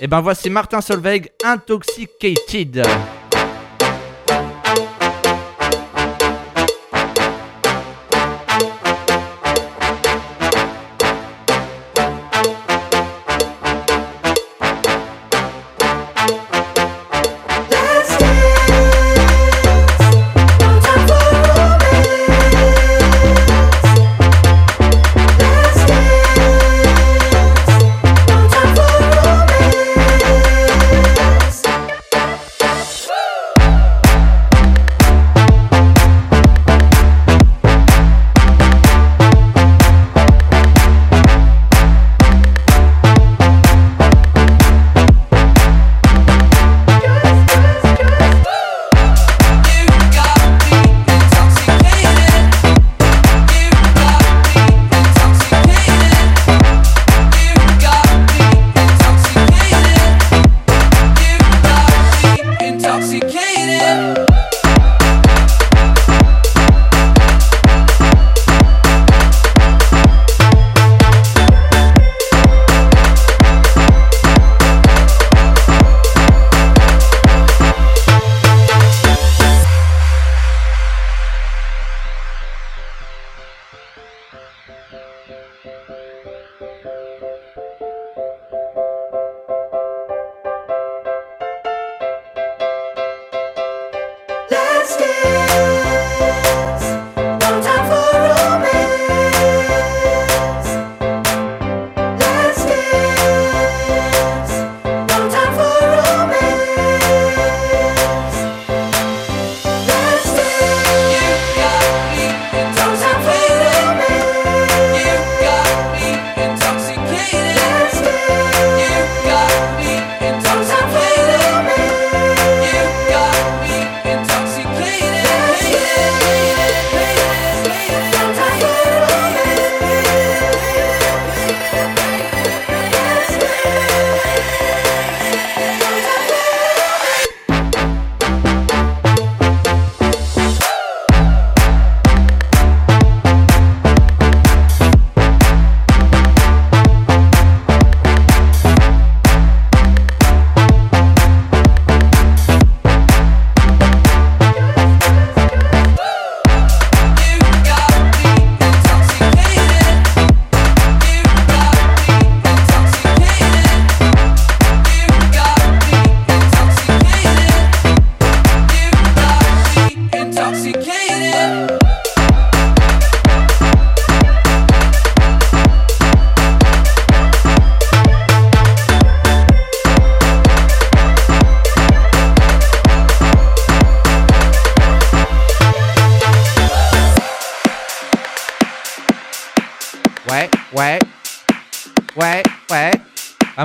Et 0.00 0.06
ben 0.06 0.22
voici 0.22 0.48
Martin 0.48 0.80
Solveig. 0.80 1.28
Intoxicated. 1.44 2.82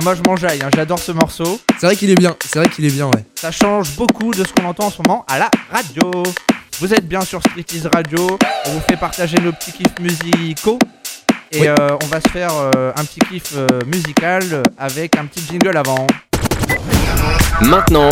moi 0.00 0.14
je 0.14 0.22
m'enjaille, 0.22 0.60
hein, 0.62 0.68
j'adore 0.76 1.00
ce 1.00 1.10
morceau. 1.10 1.60
C'est 1.76 1.86
vrai 1.86 1.96
qu'il 1.96 2.08
est 2.08 2.14
bien, 2.14 2.36
c'est 2.48 2.60
vrai 2.60 2.68
qu'il 2.68 2.84
est 2.84 2.90
bien, 2.92 3.06
ouais. 3.06 3.24
Ça 3.34 3.50
change 3.50 3.96
beaucoup 3.96 4.30
de 4.30 4.44
ce 4.46 4.52
qu'on 4.52 4.64
entend 4.68 4.86
en 4.86 4.90
ce 4.92 5.02
moment 5.04 5.24
à 5.26 5.40
la 5.40 5.50
radio. 5.72 6.22
Vous 6.78 6.94
êtes 6.94 7.08
bien 7.08 7.20
sur 7.22 7.40
Street 7.40 7.64
is 7.74 7.82
Radio, 7.92 8.38
on 8.66 8.70
vous 8.70 8.80
fait 8.88 8.96
partager 8.96 9.38
nos 9.40 9.50
petits 9.50 9.72
kiffs 9.72 9.98
musicaux. 9.98 10.78
Et 11.50 11.62
Oui. 11.62 11.66
euh, 11.66 11.74
on 12.00 12.06
va 12.06 12.20
se 12.20 12.28
faire 12.28 12.50
euh, 12.54 12.92
un 12.94 13.04
petit 13.04 13.18
kiff 13.28 13.54
euh, 13.56 13.66
musical 13.86 14.62
avec 14.78 15.16
un 15.16 15.26
petit 15.26 15.44
jingle 15.50 15.76
avant. 15.76 16.06
Maintenant, 17.62 18.10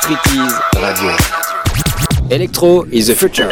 Street 0.00 0.18
is 0.34 0.80
Radio. 0.80 1.10
Electro 2.28 2.86
is 2.90 3.06
the 3.06 3.14
future. 3.14 3.50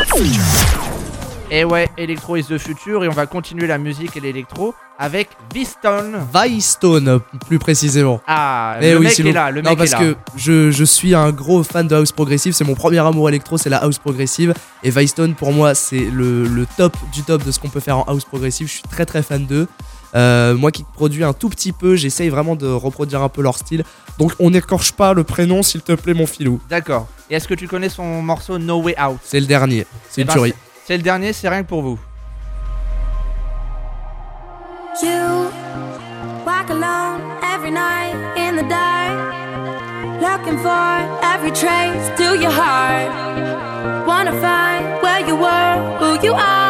Et 1.53 1.65
ouais, 1.65 1.89
Electro 1.99 2.37
is 2.37 2.45
the 2.45 2.59
future 2.59 3.03
et 3.03 3.09
on 3.09 3.13
va 3.13 3.27
continuer 3.27 3.67
la 3.67 3.77
musique 3.77 4.17
et 4.17 4.21
l'électro 4.21 4.73
avec 5.01 5.29
Viston. 5.53 6.13
Stone 6.61 7.21
plus 7.49 7.59
précisément. 7.59 8.21
Ah, 8.29 8.77
Eh 8.81 8.93
le 8.93 8.99
oui, 8.99 9.05
mec 9.07 9.15
sinon- 9.15 9.31
est 9.31 9.33
là, 9.33 9.51
le 9.51 9.61
non, 9.61 9.71
mec 9.71 9.79
parce 9.79 9.91
est 9.93 9.95
là. 9.95 10.01
que 10.01 10.17
je, 10.37 10.71
je 10.71 10.85
suis 10.85 11.13
un 11.13 11.33
gros 11.33 11.65
fan 11.65 11.89
de 11.89 11.97
house 11.97 12.13
progressive, 12.13 12.53
c'est 12.53 12.63
mon 12.65 12.75
premier 12.77 12.99
amour 13.01 13.29
électro, 13.29 13.59
c'est 13.59 13.69
la 13.71 13.79
house 13.79 13.99
progressive. 13.99 14.55
Et 14.85 14.91
Vicestone, 14.91 15.35
pour 15.35 15.53
moi, 15.53 15.75
c'est 15.75 15.99
le, 15.99 16.45
le 16.47 16.67
top 16.77 16.97
du 17.13 17.23
top 17.23 17.43
de 17.45 17.51
ce 17.51 17.59
qu'on 17.59 17.69
peut 17.69 17.81
faire 17.81 17.99
en 17.99 18.03
house 18.05 18.25
progressive. 18.25 18.69
Je 18.69 18.75
suis 18.75 18.83
très 18.83 19.05
très 19.05 19.23
fan 19.25 19.45
d'eux. 19.45 19.67
Euh, 20.15 20.55
moi 20.57 20.71
qui 20.71 20.85
produis 20.85 21.25
un 21.25 21.33
tout 21.33 21.49
petit 21.49 21.73
peu, 21.73 21.97
j'essaye 21.97 22.29
vraiment 22.29 22.55
de 22.55 22.67
reproduire 22.69 23.23
un 23.23 23.29
peu 23.29 23.43
leur 23.43 23.59
style. 23.59 23.83
Donc 24.19 24.33
on 24.39 24.51
n'écorche 24.51 24.93
pas 24.93 25.15
le 25.15 25.25
prénom, 25.25 25.65
s'il 25.65 25.83
te 25.83 25.93
plaît, 25.93 26.15
mon 26.15 26.27
filou. 26.27 26.61
D'accord. 26.69 27.09
Et 27.29 27.35
est-ce 27.35 27.49
que 27.49 27.55
tu 27.55 27.67
connais 27.67 27.89
son 27.89 28.23
morceau 28.23 28.57
No 28.59 28.81
Way 28.83 28.95
Out? 29.03 29.19
C'est 29.25 29.41
le 29.41 29.47
dernier. 29.47 29.85
C'est 30.09 30.21
Eh 30.21 30.23
une 30.23 30.27
ben, 30.29 30.33
tuerie. 30.35 30.55
C'est 30.91 30.97
le 30.97 31.05
dernier, 31.05 31.33
c'est 31.33 31.49
rien 31.49 31.63
que 31.63 31.69
pour 31.69 31.83
vous. 31.83 32.01
You 35.01 35.49
walk 36.45 36.69
alone 36.69 37.21
every 37.45 37.71
night 37.71 38.17
in 38.37 38.57
the 38.57 38.69
dark. 38.69 39.17
Looking 40.21 40.59
for 40.59 41.21
every 41.23 41.53
trace 41.53 42.11
to 42.17 42.37
your 42.37 42.51
heart. 42.51 43.09
Wanna 44.05 44.33
find 44.33 45.01
where 45.01 45.21
you 45.21 45.37
were, 45.37 45.97
who 46.01 46.27
you 46.27 46.33
are 46.33 46.70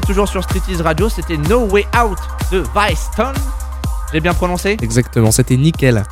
êtes 0.00 0.06
toujours 0.06 0.28
sur 0.28 0.42
Streeties 0.42 0.80
Radio, 0.82 1.08
c'était 1.08 1.36
No 1.36 1.66
Way 1.66 1.86
Out 2.02 2.18
de 2.50 2.64
Vicetone. 2.74 3.34
J'ai 4.12 4.20
bien 4.20 4.32
prononcé 4.32 4.76
Exactement, 4.82 5.30
c'était 5.30 5.56
nickel. 5.56 6.02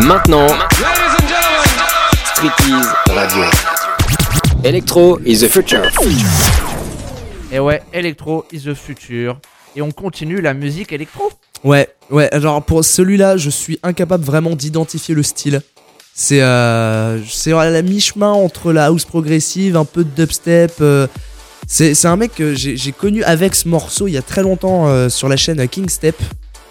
Maintenant, 0.00 0.46
Streeties 2.34 2.86
Radio. 3.14 3.44
Electro 4.64 5.20
is 5.24 5.38
the 5.40 5.48
future. 5.48 5.82
Et 7.52 7.60
ouais, 7.60 7.82
Electro 7.92 8.44
is 8.52 8.62
the 8.62 8.74
future. 8.74 9.38
Et 9.76 9.82
on 9.82 9.90
continue 9.92 10.40
la 10.40 10.54
musique 10.54 10.92
électro. 10.92 11.30
Ouais, 11.62 11.88
ouais, 12.10 12.28
genre 12.40 12.62
pour 12.62 12.84
celui-là, 12.84 13.36
je 13.36 13.50
suis 13.50 13.78
incapable 13.82 14.24
vraiment 14.24 14.56
d'identifier 14.56 15.14
le 15.14 15.22
style. 15.22 15.60
C'est 16.12 16.42
euh, 16.42 17.20
c'est 17.24 17.52
à 17.52 17.70
la 17.70 17.82
mi-chemin 17.82 18.30
entre 18.30 18.72
la 18.72 18.86
house 18.86 19.04
progressive, 19.04 19.76
un 19.76 19.84
peu 19.84 20.02
de 20.04 20.10
dubstep. 20.10 20.74
euh, 20.80 21.06
c'est 21.66 22.04
un 22.06 22.16
mec 22.16 22.34
que 22.34 22.54
j'ai 22.54 22.76
j'ai 22.76 22.92
connu 22.92 23.22
avec 23.24 23.54
ce 23.54 23.68
morceau 23.68 24.06
il 24.06 24.12
y 24.12 24.18
a 24.18 24.22
très 24.22 24.42
longtemps 24.42 24.86
euh, 24.88 25.08
sur 25.08 25.28
la 25.28 25.36
chaîne 25.36 25.66
King 25.68 25.88
Step, 25.88 26.16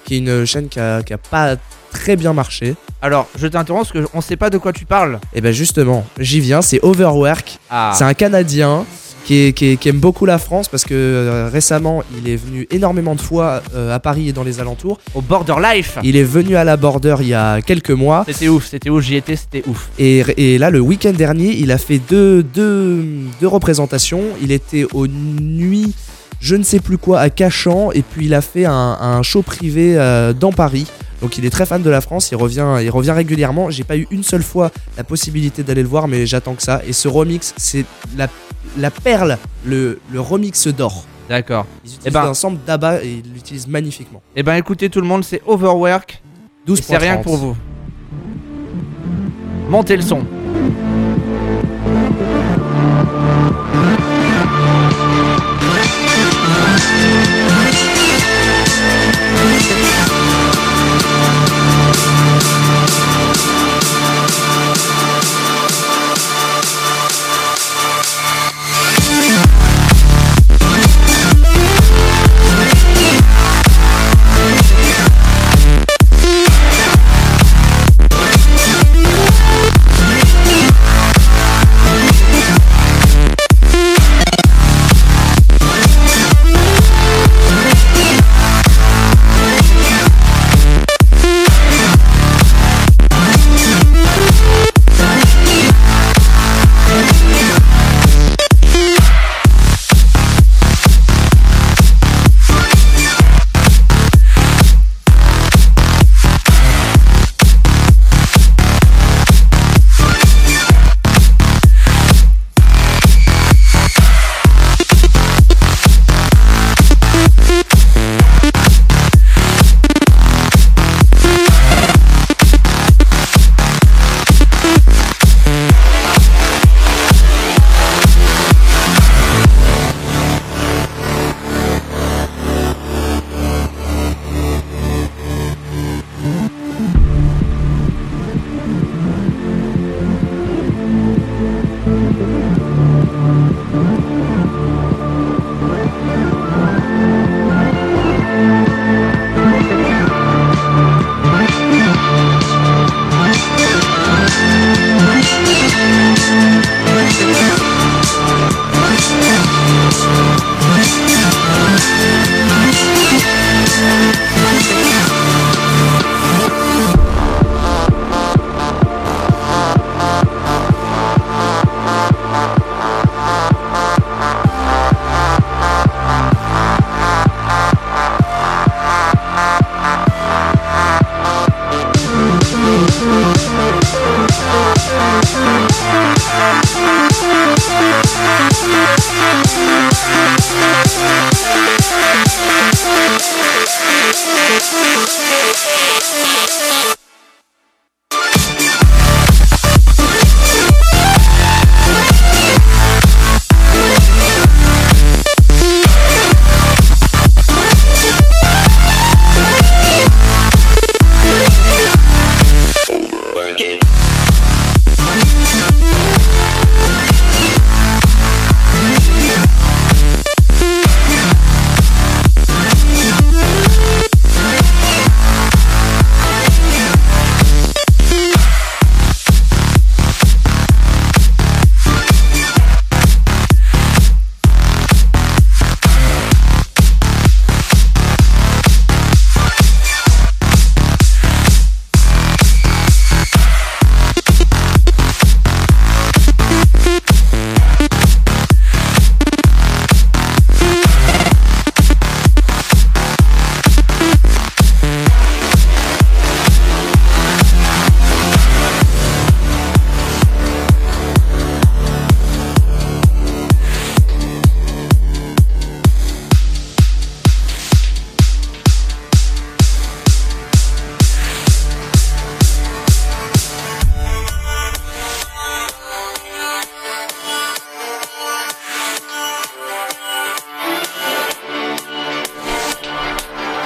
qui 0.06 0.16
est 0.16 0.18
une 0.20 0.46
chaîne 0.46 0.70
qui 0.70 0.80
a, 0.80 1.02
qui 1.04 1.14
a 1.14 1.18
pas 1.18 1.56
très 1.92 2.16
bien 2.16 2.34
marché. 2.34 2.76
Alors, 3.02 3.28
je 3.38 3.48
t'interromps 3.48 3.90
parce 3.92 4.08
qu'on 4.08 4.22
sait 4.22 4.36
pas 4.38 4.50
de 4.50 4.58
quoi 4.58 4.74
tu 4.74 4.86
parles. 4.86 5.20
Et 5.34 5.42
ben 5.42 5.52
justement, 5.52 6.06
j'y 6.20 6.40
viens, 6.40 6.62
c'est 6.62 6.80
Overwork. 6.84 7.60
Ah, 7.70 7.94
C'est 7.96 8.04
un 8.06 8.14
Canadien 8.14 8.86
qui, 9.26 9.36
est- 9.48 9.54
qui 9.54 9.66
est- 9.68 9.78
qui 9.78 9.90
aime 9.90 10.00
beaucoup 10.00 10.26
la 10.26 10.38
France 10.38 10.68
parce 10.68 10.84
que 10.84 10.94
euh, 10.94 11.50
récemment 11.52 12.04
il 12.18 12.30
est 12.30 12.36
venu 12.36 12.68
énormément 12.72 13.16
de 13.16 13.22
fois 13.22 13.62
euh, 13.76 13.94
à 13.96 14.00
Paris 14.00 14.30
et 14.30 14.34
dans 14.34 14.44
les 14.44 14.60
alentours. 14.60 15.00
au 15.16 15.22
Border 15.22 15.56
Life. 15.62 15.98
Il 16.04 16.16
est 16.18 16.24
venu 16.24 16.56
à 16.56 16.64
la 16.64 16.78
Border 16.78 17.16
il 17.22 17.28
y 17.28 17.34
a 17.34 17.62
quelques 17.62 17.92
mois. 17.92 18.24
C'était 18.28 18.50
ouf, 18.50 18.68
c'était 18.68 18.90
ouf, 18.90 19.04
j'y 19.04 19.16
étais, 19.16 19.36
c'était 19.36 19.64
ouf. 19.68 19.90
Et, 20.00 20.24
et 20.38 20.58
là, 20.58 20.70
le 20.70 20.80
week-end 20.80 21.14
dernier, 21.14 21.56
il 21.56 21.72
a 21.72 21.78
fait 21.78 22.00
deux, 22.10 22.44
deux, 22.44 23.04
deux 23.40 23.48
représentations. 23.48 24.22
Il 24.42 24.52
était 24.52 24.86
aux 24.94 25.08
nuits, 25.08 25.94
je 26.40 26.56
ne 26.56 26.64
sais 26.64 26.80
plus 26.80 26.98
quoi, 26.98 27.20
à 27.20 27.30
Cachan. 27.30 27.92
Et 27.94 28.02
puis, 28.02 28.26
il 28.26 28.34
a 28.34 28.42
fait 28.42 28.66
un, 28.66 28.72
un 29.00 29.22
show 29.24 29.42
privé 29.42 29.98
euh, 29.98 30.34
dans 30.34 30.52
Paris. 30.52 30.88
Donc, 31.22 31.38
il 31.38 31.46
est 31.46 31.50
très 31.50 31.66
fan 31.66 31.82
de 31.82 31.90
la 31.90 32.02
France. 32.02 32.30
Il 32.32 32.36
revient, 32.36 32.68
il 32.82 32.90
revient 32.90 33.12
régulièrement. 33.12 33.70
J'ai 33.70 33.86
pas 33.86 33.96
eu 33.98 34.08
une 34.12 34.24
seule 34.24 34.44
fois 34.44 34.72
la 34.98 35.04
possibilité 35.06 35.64
d'aller 35.64 35.82
le 35.84 35.88
voir, 35.88 36.08
mais 36.10 36.26
j'attends 36.26 36.54
que 36.56 36.64
ça. 36.64 36.82
Et 36.86 36.92
ce 36.92 37.08
remix, 37.08 37.54
c'est 37.56 37.86
la, 38.18 38.28
la 38.78 38.91
perle, 38.91 39.38
le, 39.65 39.99
le 40.12 40.19
remix 40.21 40.67
d'or. 40.67 41.06
D'accord. 41.30 41.65
Ils 41.84 41.88
utilisent 41.89 42.02
Eh 42.06 42.12
ben- 42.12 42.26
un 42.26 42.34
sample 42.34 42.60
d'abat 42.65 43.04
et 43.04 43.21
ils 43.26 43.34
l'utilisent 43.34 43.67
magnifiquement. 43.67 44.21
Eh 44.36 44.43
ben 44.43 44.56
écoutez 44.56 44.89
tout 44.89 45.02
le 45.02 45.08
monde, 45.08 45.23
c'est 45.23 45.41
Overwork. 45.45 46.21
12 46.65 46.82
C'est 46.82 46.97
rien 46.97 47.17
que 47.17 47.23
pour 47.23 47.38
vous. 47.38 47.56
Montez 49.69 49.95
le 49.95 50.02
son. 50.02 50.23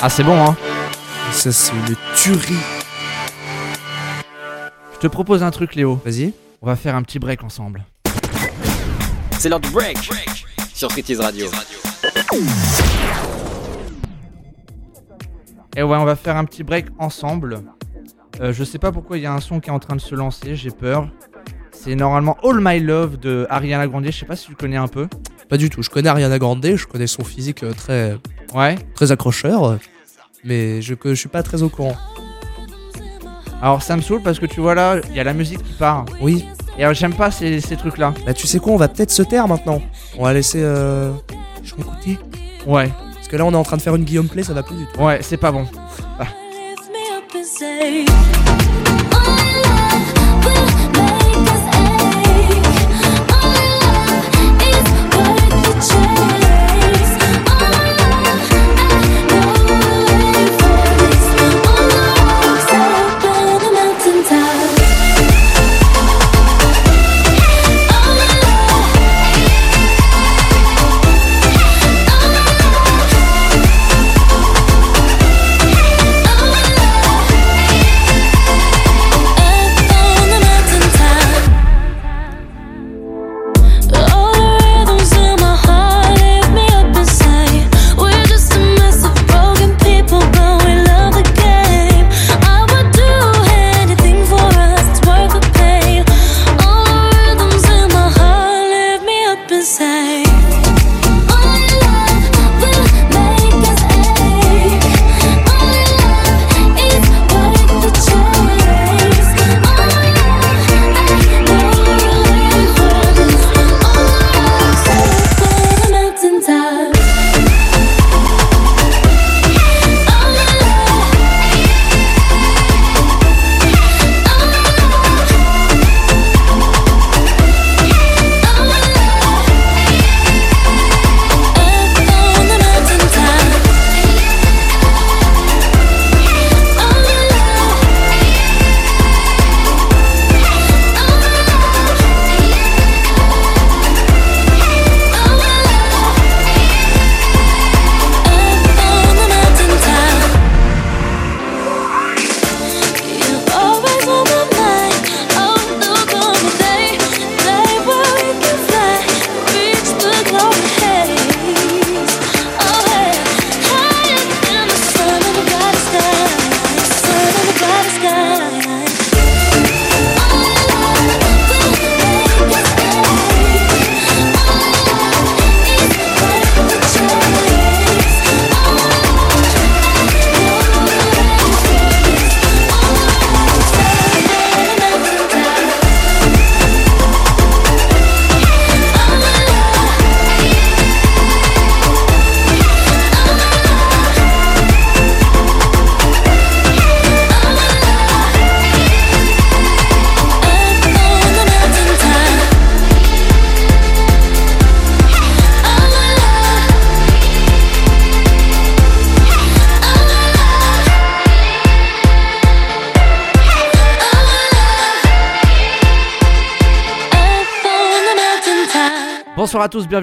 Ah, 0.08 0.10
c'est 0.10 0.24
bon, 0.24 0.41
hein. 0.41 0.56
Ça, 1.34 1.52
c'est 1.52 1.74
une 1.74 1.96
tuerie. 2.15 2.56
Je 4.93 5.00
te 5.00 5.08
propose 5.08 5.43
un 5.43 5.52
truc, 5.52 5.76
Léo. 5.76 6.00
Vas-y. 6.06 6.32
On 6.62 6.65
va 6.65 6.78
faire 6.78 6.96
un 6.96 7.04
petit 7.04 7.20
break 7.20 7.43
ensemble. 7.43 7.84
C'est 9.38 9.50
l'heure 9.50 9.60
du 9.60 9.70
break 9.70 9.98
sur 10.74 10.89
Street 10.89 11.04
Radio. 11.20 11.48
Et 15.76 15.84
ouais, 15.84 15.98
on 15.98 16.06
va 16.06 16.15
faire 16.15 16.38
un 16.38 16.46
petit 16.46 16.63
break 16.63 16.86
ensemble. 17.00 17.63
Euh, 18.39 18.54
je 18.54 18.63
sais 18.63 18.80
pas 18.80 18.93
pourquoi 18.93 19.17
il 19.17 19.24
y 19.24 19.26
a 19.26 19.34
un 19.34 19.41
son 19.41 19.60
qui 19.60 19.70
est 19.70 19.74
en 19.74 19.80
train 19.80 19.98
de 19.98 20.02
se 20.02 20.15
lancer, 20.15 20.56
j'ai 20.56 20.72
peur. 20.72 21.10
C'est 21.74 21.96
normalement 21.96 22.38
All 22.46 22.60
My 22.62 22.80
Love 22.80 23.17
de 23.17 23.46
Ariana 23.50 23.86
Grande, 23.88 24.06
je 24.06 24.12
sais 24.12 24.26
pas 24.26 24.38
si 24.38 24.46
tu 24.46 24.52
le 24.52 24.58
connais 24.58 24.78
un 24.78 24.88
peu. 24.88 25.10
Pas 25.50 25.58
du 25.58 25.70
tout. 25.70 25.84
Je 25.84 25.89
connais 25.89 26.08
Ariana 26.08 26.39
Grande, 26.39 26.65
je 26.65 26.86
connais 26.88 27.08
son 27.08 27.26
physique 27.26 27.63
euh, 27.63 27.74
très, 27.74 28.17
Ouais. 28.56 28.76
très 28.96 29.12
accrocheur, 29.12 29.78
mais 30.47 30.81
je, 30.81 30.95
que 30.95 31.10
je 31.10 31.15
suis 31.19 31.29
pas 31.29 31.43
très 31.43 31.62
au 31.62 31.69
courant. 31.69 31.95
Alors 33.62 33.81
ça 33.81 33.95
me 33.95 34.01
saoule 34.01 34.21
parce 34.21 34.39
que 34.39 34.45
tu 34.45 34.62
vois 34.62 34.75
là, 34.75 34.97
il 35.10 35.15
y 35.15 35.19
a 35.19 35.23
la 35.23 35.33
musique 35.33 35.62
qui 35.63 35.73
part. 35.73 36.05
Oui. 36.21 36.45
Et 36.77 36.83
alors 36.83 36.93
j'aime 36.93 37.13
pas 37.13 37.31
ces, 37.31 37.60
ces 37.60 37.75
trucs 37.75 37.97
là. 37.97 38.13
Bah, 38.25 38.33
tu 38.33 38.47
sais 38.47 38.60
quoi, 38.60 38.73
on 38.73 38.77
va 38.77 38.88
peut-être 38.88 39.12
se 39.12 39.23
taire 39.23 39.47
maintenant. 39.47 39.81
On 40.17 40.23
va 40.23 40.33
laisser. 40.33 40.62
Euh... 40.62 41.12
Je 41.63 41.75
vais 41.75 41.81
écouter. 41.81 42.19
Ouais, 42.65 42.89
Parce 43.15 43.27
que 43.27 43.36
là, 43.38 43.45
on 43.45 43.51
est 43.51 43.55
en 43.55 43.63
train 43.63 43.77
de 43.77 43.81
faire 43.81 43.95
une 43.95 44.03
Guillaume 44.03 44.27
Play, 44.27 44.43
ça 44.43 44.53
va 44.53 44.63
plus 44.63 44.75
du 44.75 44.86
tout. 44.93 45.01
ouais, 45.01 45.19
c'est 45.21 45.38
pas 45.38 45.51
bon. 45.51 45.65
Lift 47.89 48.66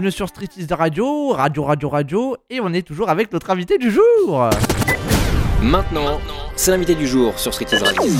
bienvenue 0.05 0.17
sur 0.19 0.29
Street 0.29 0.49
is 0.59 0.67
the 0.67 0.73
Radio, 0.75 1.29
Radio 1.31 1.65
Radio 1.65 1.89
Radio, 1.89 2.37
et 2.51 2.61
on 2.61 2.75
est 2.75 2.83
toujours 2.83 3.09
avec 3.09 3.33
notre 3.33 3.49
invité 3.49 3.79
du 3.79 3.91
jour. 3.91 4.51
Maintenant, 5.63 6.21
c'est 6.57 6.73
l'invité 6.73 6.95
du 6.95 7.07
jour 7.07 7.39
sur 7.39 7.55
Street 7.55 7.65
is 7.73 7.77
Radio. 7.83 8.13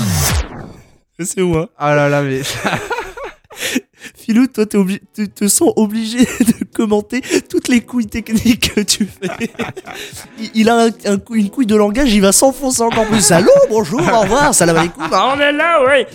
C'est 1.19 1.41
moi. 1.43 1.69
Ah 1.77 1.93
là 1.93 2.09
là, 2.09 2.23
mais 2.23 2.41
Philou, 4.17 4.47
toi, 4.47 4.65
t'es 4.65 4.79
obli- 4.79 4.99
tu 5.13 5.29
te 5.29 5.47
sens 5.47 5.73
obligé 5.75 6.17
de 6.39 6.65
commenter 6.75 7.21
toutes 7.51 7.67
les 7.67 7.81
couilles 7.81 8.07
techniques 8.07 8.73
que 8.73 8.81
tu 8.81 9.05
fais. 9.05 9.51
Il, 10.55 10.69
a 10.69 10.85
un, 10.85 10.89
un 11.05 11.17
coup- 11.19 11.35
une 11.35 11.51
couille 11.51 11.67
de 11.67 11.75
langage, 11.75 12.11
il 12.11 12.21
va 12.21 12.31
s'enfoncer 12.31 12.81
encore 12.81 13.05
plus. 13.05 13.31
Allô, 13.31 13.51
bonjour, 13.69 13.99
au 14.01 14.21
revoir, 14.21 14.55
salam 14.55 14.77
alaikum. 14.77 15.03
Ah, 15.11 15.35
on 15.37 15.39
est 15.39 15.51
là, 15.51 15.83
ouais. 15.85 16.07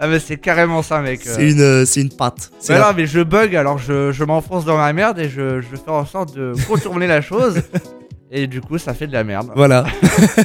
Ah 0.00 0.08
mais 0.08 0.18
c'est 0.18 0.38
carrément 0.38 0.82
ça, 0.82 1.00
mec. 1.02 1.20
C'est 1.22 1.50
une, 1.50 1.60
euh, 1.60 1.84
c'est 1.84 2.00
une 2.00 2.08
patte. 2.10 2.50
C'est 2.58 2.72
Mais 2.72 2.78
la- 2.78 2.86
non, 2.86 2.92
mais 2.96 3.06
je 3.06 3.20
bug, 3.20 3.54
alors 3.54 3.78
je, 3.78 4.10
je 4.12 4.24
m'enfonce 4.24 4.64
dans 4.64 4.76
ma 4.78 4.92
merde 4.92 5.18
et 5.18 5.28
je, 5.28 5.60
je 5.60 5.76
faire 5.76 5.94
en 5.94 6.06
sorte 6.06 6.34
de 6.34 6.52
contourner 6.66 7.06
la 7.06 7.20
chose. 7.20 7.62
Et 8.32 8.46
du 8.46 8.60
coup, 8.60 8.78
ça 8.78 8.94
fait 8.94 9.08
de 9.08 9.12
la 9.12 9.24
merde. 9.24 9.50
Voilà. 9.56 9.84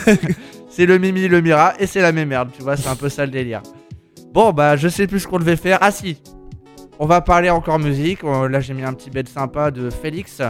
C'est 0.69 0.85
le 0.87 0.97
Mimi, 0.97 1.27
le 1.27 1.39
Mira, 1.39 1.73
et 1.79 1.85
c'est 1.87 2.01
la 2.01 2.11
même 2.11 2.27
merde, 2.29 2.49
tu 2.55 2.61
vois, 2.63 2.75
c'est 2.75 2.89
un 2.89 2.95
peu 2.95 3.07
ça 3.09 3.25
le 3.25 3.31
délire. 3.31 3.61
Bon, 4.33 4.51
bah, 4.51 4.75
je 4.75 4.87
sais 4.89 5.07
plus 5.07 5.21
ce 5.21 5.27
qu'on 5.27 5.39
devait 5.39 5.55
faire. 5.55 5.77
Ah 5.81 5.91
si, 5.91 6.17
on 6.99 7.05
va 7.05 7.21
parler 7.21 7.49
encore 7.49 7.79
musique. 7.79 8.23
Euh, 8.23 8.49
Là, 8.49 8.59
j'ai 8.59 8.73
mis 8.73 8.83
un 8.83 8.91
petit 8.93 9.09
bed 9.09 9.29
sympa 9.29 9.71
de 9.71 9.89
Félix. 9.89 10.41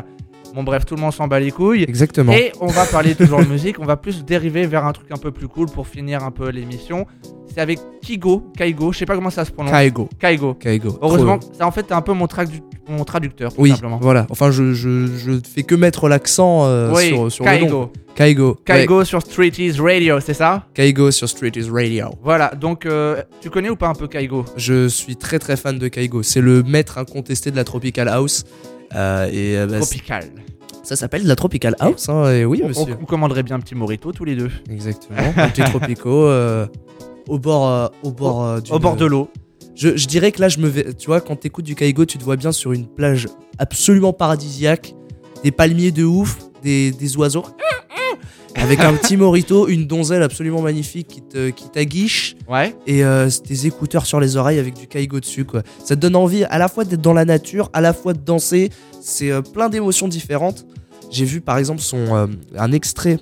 Bon, 0.56 0.64
bref, 0.64 0.86
tout 0.86 0.95
le 0.95 1.01
monde 1.01 1.14
s'en 1.14 1.28
bat 1.28 1.39
les 1.39 1.51
couilles. 1.51 1.84
Exactement. 1.84 2.32
Et 2.32 2.51
on 2.62 2.68
va 2.68 2.86
parler 2.86 3.14
toujours 3.14 3.39
de 3.41 3.45
musique, 3.47 3.78
on 3.80 3.86
va 3.86 3.97
plus 3.97 4.24
dériver 4.26 4.66
vers 4.66 4.86
un 4.86 4.93
truc 4.93 5.12
un 5.12 5.18
peu 5.18 5.30
plus 5.32 5.47
cool 5.49 5.68
pour 5.70 5.88
finir 5.88 6.24
un 6.24 6.32
peu 6.32 6.49
l'émission. 6.49 7.06
C'est 7.56 7.62
avec 7.62 7.80
Kigo, 8.01 8.51
Kaigo, 8.58 8.91
je 8.91 8.97
sais 8.97 9.06
pas 9.06 9.16
comment 9.16 9.30
ça 9.30 9.45
se 9.45 9.51
prononce. 9.51 9.72
Kaigo. 9.72 10.10
Kaigo. 10.20 10.56
Kaigo. 10.56 10.99
Heureusement, 11.01 11.39
ça 11.58 11.66
en 11.66 11.72
fait 11.72 11.84
t'es 11.84 11.93
un 11.93 12.01
peu 12.01 12.12
mon, 12.12 12.26
tradu- 12.26 12.62
mon 12.89 13.06
traducteur, 13.06 13.53
tout 13.53 13.62
Oui, 13.62 13.70
simplement. 13.70 13.97
voilà. 14.01 14.28
Enfin, 14.30 14.51
je, 14.51 14.74
je, 14.74 15.08
je 15.08 15.39
fais 15.49 15.64
que 15.64 15.74
mettre 15.74 16.10
l'accent 16.10 16.66
euh, 16.66 16.91
oui, 16.93 17.08
sur, 17.08 17.32
sur 17.32 17.45
le 17.45 17.51
nom. 17.51 17.58
Kaigo. 17.60 17.91
Kaigo. 18.14 18.58
Kaigo 18.66 19.06
sur 19.06 19.22
Street 19.22 19.53
is 19.58 19.80
Radio, 19.80 20.20
c'est 20.20 20.34
ça? 20.34 20.66
Kaigo 20.74 21.12
sur 21.12 21.30
Street 21.30 21.53
is 21.56 21.70
Radio. 21.72 22.08
Voilà, 22.22 22.49
donc 22.60 22.86
euh, 22.86 23.24
tu 23.39 23.49
connais 23.49 23.70
ou 23.70 23.78
pas 23.78 23.88
un 23.88 23.93
peu 23.95 24.10
Kaigo? 24.10 24.43
Je 24.58 24.89
suis 24.89 25.16
très 25.16 25.39
très 25.39 25.56
fan 25.56 25.80
de 25.80 25.88
Kaigo. 25.88 26.24
C'est 26.24 26.41
le 26.41 26.62
maître 26.62 26.97
incontesté 26.97 27.51
de 27.51 27.56
la 27.56 27.64
Tropical 27.64 28.10
House. 28.10 28.43
Euh, 28.93 29.30
et 29.32 29.66
bah, 29.66 29.80
Tropical. 29.80 30.26
ça 30.84 30.97
s'appelle 30.97 31.24
de 31.24 31.28
la 31.30 31.36
Tropical 31.36 31.76
House, 31.80 32.08
hein, 32.10 32.30
et 32.32 32.43
oui, 32.45 32.60
On, 32.64 32.68
monsieur. 32.68 32.97
on 33.01 33.06
commanderait 33.06 33.43
bien 33.43 33.56
un 33.56 33.60
petit 33.62 33.76
morito 33.76 34.12
tous 34.12 34.26
les 34.26 34.36
deux. 34.36 34.51
Exactement. 34.70 35.20
Un 35.38 35.47
petit 35.49 35.62
Tropico 35.64 36.26
euh, 36.28 36.68
au 37.28 37.39
bord, 37.39 37.67
euh, 37.67 37.88
au 38.03 38.11
bord, 38.11 38.43
euh, 38.43 38.59
Au 38.71 38.80
bord 38.80 38.95
de 38.95 39.05
l'eau. 39.05 39.30
Je, 39.76 39.97
je 39.97 40.07
dirais 40.07 40.32
que 40.32 40.39
là, 40.41 40.47
je 40.49 40.59
me 40.59 40.67
vais. 40.67 40.93
Tu 40.93 41.07
vois, 41.07 41.19
quand 41.21 41.36
t'écoutes 41.36 41.65
du 41.65 41.76
Kaigo, 41.76 42.05
tu 42.05 42.17
te 42.17 42.23
vois 42.23 42.38
bien 42.38 42.51
sur 42.51 42.71
une 42.71 42.88
plage 42.88 43.28
absolument 43.57 44.13
paradisiaque, 44.13 44.95
des 45.43 45.51
palmiers 45.51 45.91
de 45.91 46.03
ouf, 46.05 46.38
des, 46.63 46.91
des 46.91 47.17
oiseaux. 47.17 47.43
Avec 48.57 48.80
un 48.80 48.93
petit 48.93 49.17
morito, 49.17 49.67
une 49.67 49.86
donzelle 49.86 50.23
absolument 50.23 50.61
magnifique 50.61 51.07
qui 51.09 51.21
te- 51.21 51.49
qui 51.49 51.67
t'aguiche 51.69 52.38
Ouais. 52.49 52.73
et 52.88 53.03
euh, 53.03 53.30
des 53.45 53.67
écouteurs 53.67 54.05
sur 54.05 54.21
les 54.21 54.38
oreilles 54.38 54.59
avec 54.59 54.76
du 54.76 54.88
Kaigo 54.88 55.19
dessus 55.19 55.43
quoi. 55.43 55.61
Ça 55.84 55.97
te 55.97 55.99
donne 56.01 56.15
envie 56.15 56.45
à 56.45 56.57
la 56.57 56.69
fois 56.69 56.86
d'être 56.86 57.01
dans 57.01 57.11
la 57.13 57.26
nature, 57.26 57.69
à 57.73 57.82
la 57.82 57.91
fois 57.91 58.13
de 58.13 58.19
danser. 58.19 58.69
C'est 59.01 59.30
euh, 59.30 59.41
plein 59.41 59.67
d'émotions 59.67 60.07
différentes. 60.07 60.65
J'ai 61.11 61.26
vu 61.26 61.41
par 61.41 61.57
exemple 61.57 61.82
son 61.82 62.30
un 62.57 62.71
extrait 62.71 63.19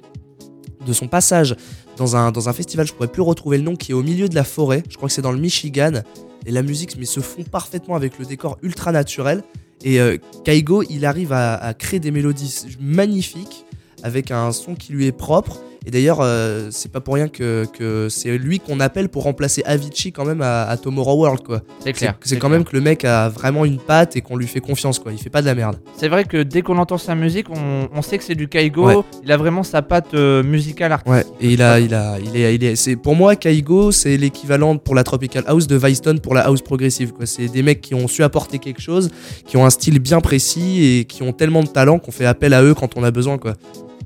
de 0.86 0.94
son 0.94 1.08
passage 1.08 1.56
dans 1.98 2.16
un, 2.16 2.32
dans 2.32 2.50
un 2.50 2.54
festival, 2.54 2.88
je 2.88 2.94
pourrais 2.94 3.08
plus 3.08 3.22
retrouver 3.22 3.58
le 3.58 3.64
nom, 3.64 3.76
qui 3.76 3.92
est 3.92 3.96
au 3.96 4.04
milieu 4.04 4.28
de 4.28 4.36
la 4.36 4.44
forêt. 4.44 4.84
Je 4.90 4.98
crois 4.98 5.10
que 5.10 5.14
c'est 5.14 5.22
dans 5.22 5.32
le 5.32 5.40
Michigan. 5.40 6.02
Et 6.46 6.52
la 6.52 6.62
musique 6.62 6.98
mais 6.98 7.06
se 7.06 7.20
fond 7.20 7.44
parfaitement 7.44 7.96
avec 7.96 8.20
le 8.20 8.26
décor 8.26 8.58
ultra 8.62 8.92
naturel. 8.92 9.44
Et 9.84 10.00
euh, 10.00 10.18
Kaigo, 10.44 10.84
il 10.90 11.06
arrive 11.06 11.34
à, 11.34 11.56
à 11.56 11.74
créer 11.74 12.00
des 12.00 12.12
mélodies 12.12 12.78
magnifiques 12.80 13.66
avec 14.02 14.32
un 14.32 14.52
son 14.52 14.76
qui 14.76 14.94
lui 14.94 15.08
est 15.08 15.12
propre. 15.12 15.60
Et 15.86 15.92
d'ailleurs, 15.92 16.20
euh, 16.22 16.70
c'est 16.72 16.92
pas 16.92 17.02
pour 17.02 17.16
rien 17.16 17.28
que, 17.28 17.66
que 17.78 18.08
c'est 18.10 18.38
lui 18.38 18.60
qu'on 18.60 18.80
appelle 18.80 19.10
pour 19.10 19.24
remplacer 19.24 19.62
Avicii 19.66 20.12
quand 20.12 20.26
même 20.26 20.42
à, 20.42 20.64
à 20.64 20.78
Tomorrow 20.78 21.16
World 21.22 21.44
quoi. 21.44 21.62
C'est 21.84 21.94
clair. 21.94 22.16
c'est 22.22 22.38
quand 22.38 22.50
même 22.50 22.64
que 22.64 22.74
le 22.76 22.82
mec 22.82 23.04
a 23.06 23.28
vraiment 23.30 23.66
une 23.66 23.80
patte 23.80 24.16
et 24.16 24.22
qu'on 24.22 24.38
lui 24.38 24.48
fait 24.48 24.62
confiance 24.62 25.00
quoi. 25.00 25.12
Il 25.12 25.18
fait 25.18 25.30
pas 25.30 25.42
de 25.42 25.48
la 25.48 25.56
merde. 25.56 25.78
C'est 25.98 26.08
vrai 26.08 26.24
que 26.24 26.42
dès 26.44 26.62
qu'on 26.62 26.78
entend 26.78 26.98
sa 26.98 27.16
musique, 27.16 27.48
on, 27.50 27.90
on 27.94 28.02
sait 28.02 28.18
que 28.18 28.24
c'est 28.24 28.36
du 28.36 28.48
Kaigo. 28.48 28.86
Ouais. 28.88 28.96
Il 29.24 29.32
a 29.32 29.38
vraiment 29.38 29.64
sa 29.64 29.82
patte 29.82 30.14
euh, 30.14 30.42
musicale 30.44 30.92
artistique. 30.94 31.28
Ouais. 31.32 31.36
Et 31.42 31.52
il 31.54 31.62
a, 31.62 31.80
il 31.80 31.94
a, 31.94 32.18
il 32.20 32.36
est, 32.36 32.56
il 32.56 32.64
est, 32.64 32.76
c'est 32.76 32.96
pour 32.96 33.16
moi 33.16 33.36
Kaigo, 33.36 33.92
c'est 33.92 34.16
l'équivalent 34.18 34.78
pour 34.78 34.96
la 34.96 35.04
tropical 35.04 35.44
house 35.48 35.68
de 35.68 35.76
Vicetone 35.76 36.20
pour 36.20 36.34
la 36.34 36.42
house 36.48 36.62
progressive 36.62 37.12
quoi. 37.12 37.26
C'est 37.26 37.48
des 37.48 37.62
mecs 37.64 37.82
qui 37.82 37.94
ont 37.94 38.08
su 38.08 38.24
apporter 38.24 38.60
quelque 38.60 38.82
chose, 38.82 39.10
qui 39.46 39.58
ont 39.58 39.66
un 39.66 39.70
style 39.70 40.00
bien 40.00 40.22
précis 40.22 41.00
et 41.00 41.06
qui 41.06 41.24
ont 41.24 41.34
tellement 41.34 41.64
de 41.64 41.68
talent 41.68 42.00
qu'on 42.00 42.12
fait 42.12 42.26
appel 42.26 42.54
à 42.54 42.64
eux 42.64 42.74
quand 42.74 42.96
on 42.98 43.04
a 43.04 43.12
besoin 43.12 43.38
quoi. 43.38 43.54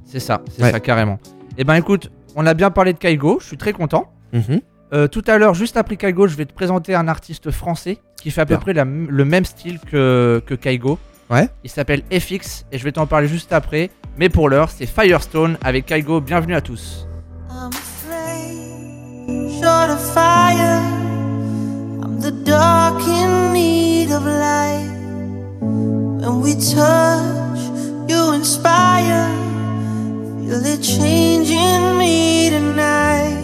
C'est 0.05 0.19
ça, 0.19 0.41
c'est 0.55 0.63
Ouais. 0.63 0.71
ça 0.71 0.79
carrément. 0.79 1.19
Et 1.57 1.63
ben 1.63 1.73
écoute, 1.73 2.11
on 2.35 2.45
a 2.45 2.53
bien 2.53 2.69
parlé 2.69 2.93
de 2.93 2.99
Kaigo, 2.99 3.39
je 3.41 3.47
suis 3.47 3.57
très 3.57 3.73
content. 3.73 4.11
Mhm. 4.31 4.61
Euh, 4.93 5.07
tout 5.07 5.23
à 5.27 5.37
l'heure, 5.37 5.53
juste 5.55 5.75
après 5.75 5.97
Kaigo, 5.97 6.27
je 6.27 6.35
vais 6.35 6.45
te 6.45 6.53
présenter 6.53 6.95
un 6.95 7.07
artiste 7.07 7.51
français 7.51 7.97
qui 8.21 8.31
fait 8.31 8.41
à 8.41 8.45
peu 8.45 8.57
près 8.57 8.73
la 8.73 8.85
le 8.85 9.25
même 9.25 9.43
style 9.43 9.79
que, 9.79 10.41
que 10.45 10.53
Kaigo. 10.53 10.99
Ouais. 11.29 11.49
Il 11.63 11.69
s'appelle 11.69 12.03
FX 12.11 12.65
et 12.71 12.77
je 12.77 12.83
vais 12.83 12.93
t'en 12.93 13.07
parler 13.07 13.27
juste 13.27 13.51
après. 13.51 13.89
Mais 14.17 14.29
pour 14.29 14.49
l'heure, 14.49 14.69
c'est 14.69 14.85
Firestone 14.85 15.57
avec 15.61 15.87
Kaigo. 15.87 16.21
Bienvenue 16.21 16.55
à 16.55 16.61
tous. 16.61 17.07
I'm 17.49 17.69
afraid, 17.69 19.51
short 19.61 19.89
of 19.89 19.99
fire. 20.13 20.81
I'm 22.01 22.19
the 22.21 22.31
dark 22.45 23.01
in 23.07 23.51
need 23.51 24.11
of 24.11 24.23
light. 24.25 24.87
When 25.59 26.41
we 26.41 26.55
touch, 26.55 27.59
you 28.07 28.31
inspire. 28.33 29.27
Feel 30.47 30.65
it 30.65 30.81
changing 30.81 31.97
me 31.97 32.49
tonight. 32.49 33.35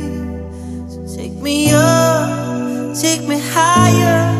So 0.87 1.05
take 1.13 1.33
me 1.33 1.69
up, 1.73 2.95
take 2.95 3.27
me 3.27 3.41
higher. 3.51 4.31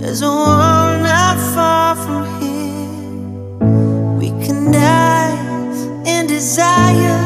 There's 0.00 0.22
a 0.22 0.26
world 0.26 1.02
not 1.04 1.38
far 1.54 1.94
from 1.94 2.24
here. 2.40 2.98
We 4.18 4.30
can 4.44 4.72
die 4.72 5.38
in 6.04 6.26
desire. 6.26 7.22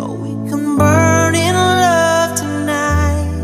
Or 0.00 0.16
we 0.16 0.32
can 0.48 0.78
burn 0.78 1.34
in 1.34 1.54
love 1.54 2.34
tonight. 2.34 3.34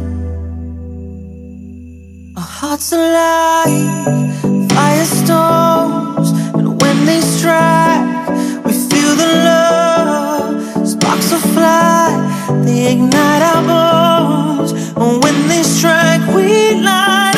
Our 2.34 2.50
hearts 2.60 2.94
are 2.94 3.12
like 3.12 4.70
firestones, 4.72 6.30
and 6.54 6.80
when 6.80 7.04
they 7.04 7.20
strike, 7.20 7.87
will 11.32 11.40
fly, 11.52 12.62
they 12.64 12.92
ignite 12.92 13.42
our 13.42 13.62
bones. 13.66 14.72
And 14.72 15.22
when 15.22 15.48
they 15.48 15.62
strike, 15.62 16.24
we 16.34 16.74
light 16.80 17.37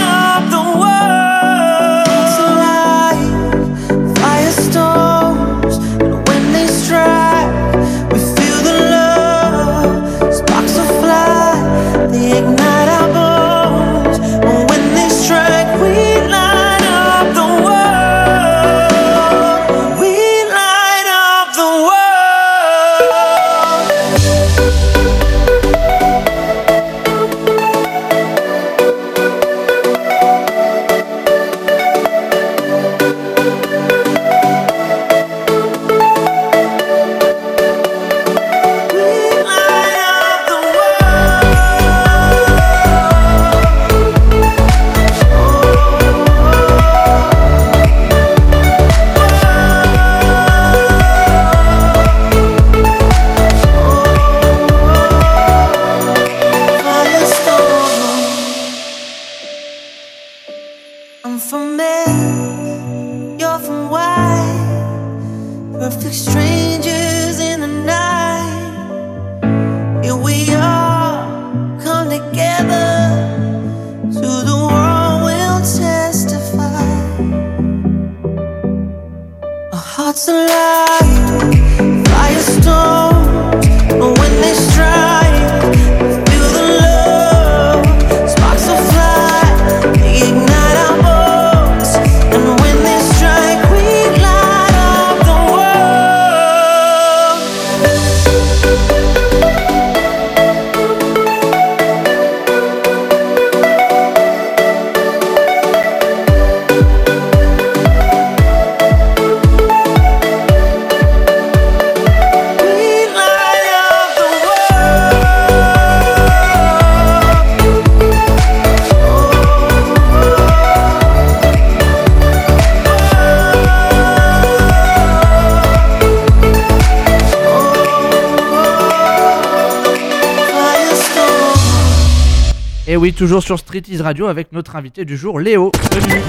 oui, 133.10 133.14
toujours 133.16 133.42
sur 133.42 133.58
Street 133.58 133.82
Is 133.90 134.00
Radio 134.02 134.26
avec 134.26 134.52
notre 134.52 134.76
invité 134.76 135.04
du 135.04 135.16
jour, 135.16 135.40
Léo. 135.40 135.72
Salut. 135.90 136.20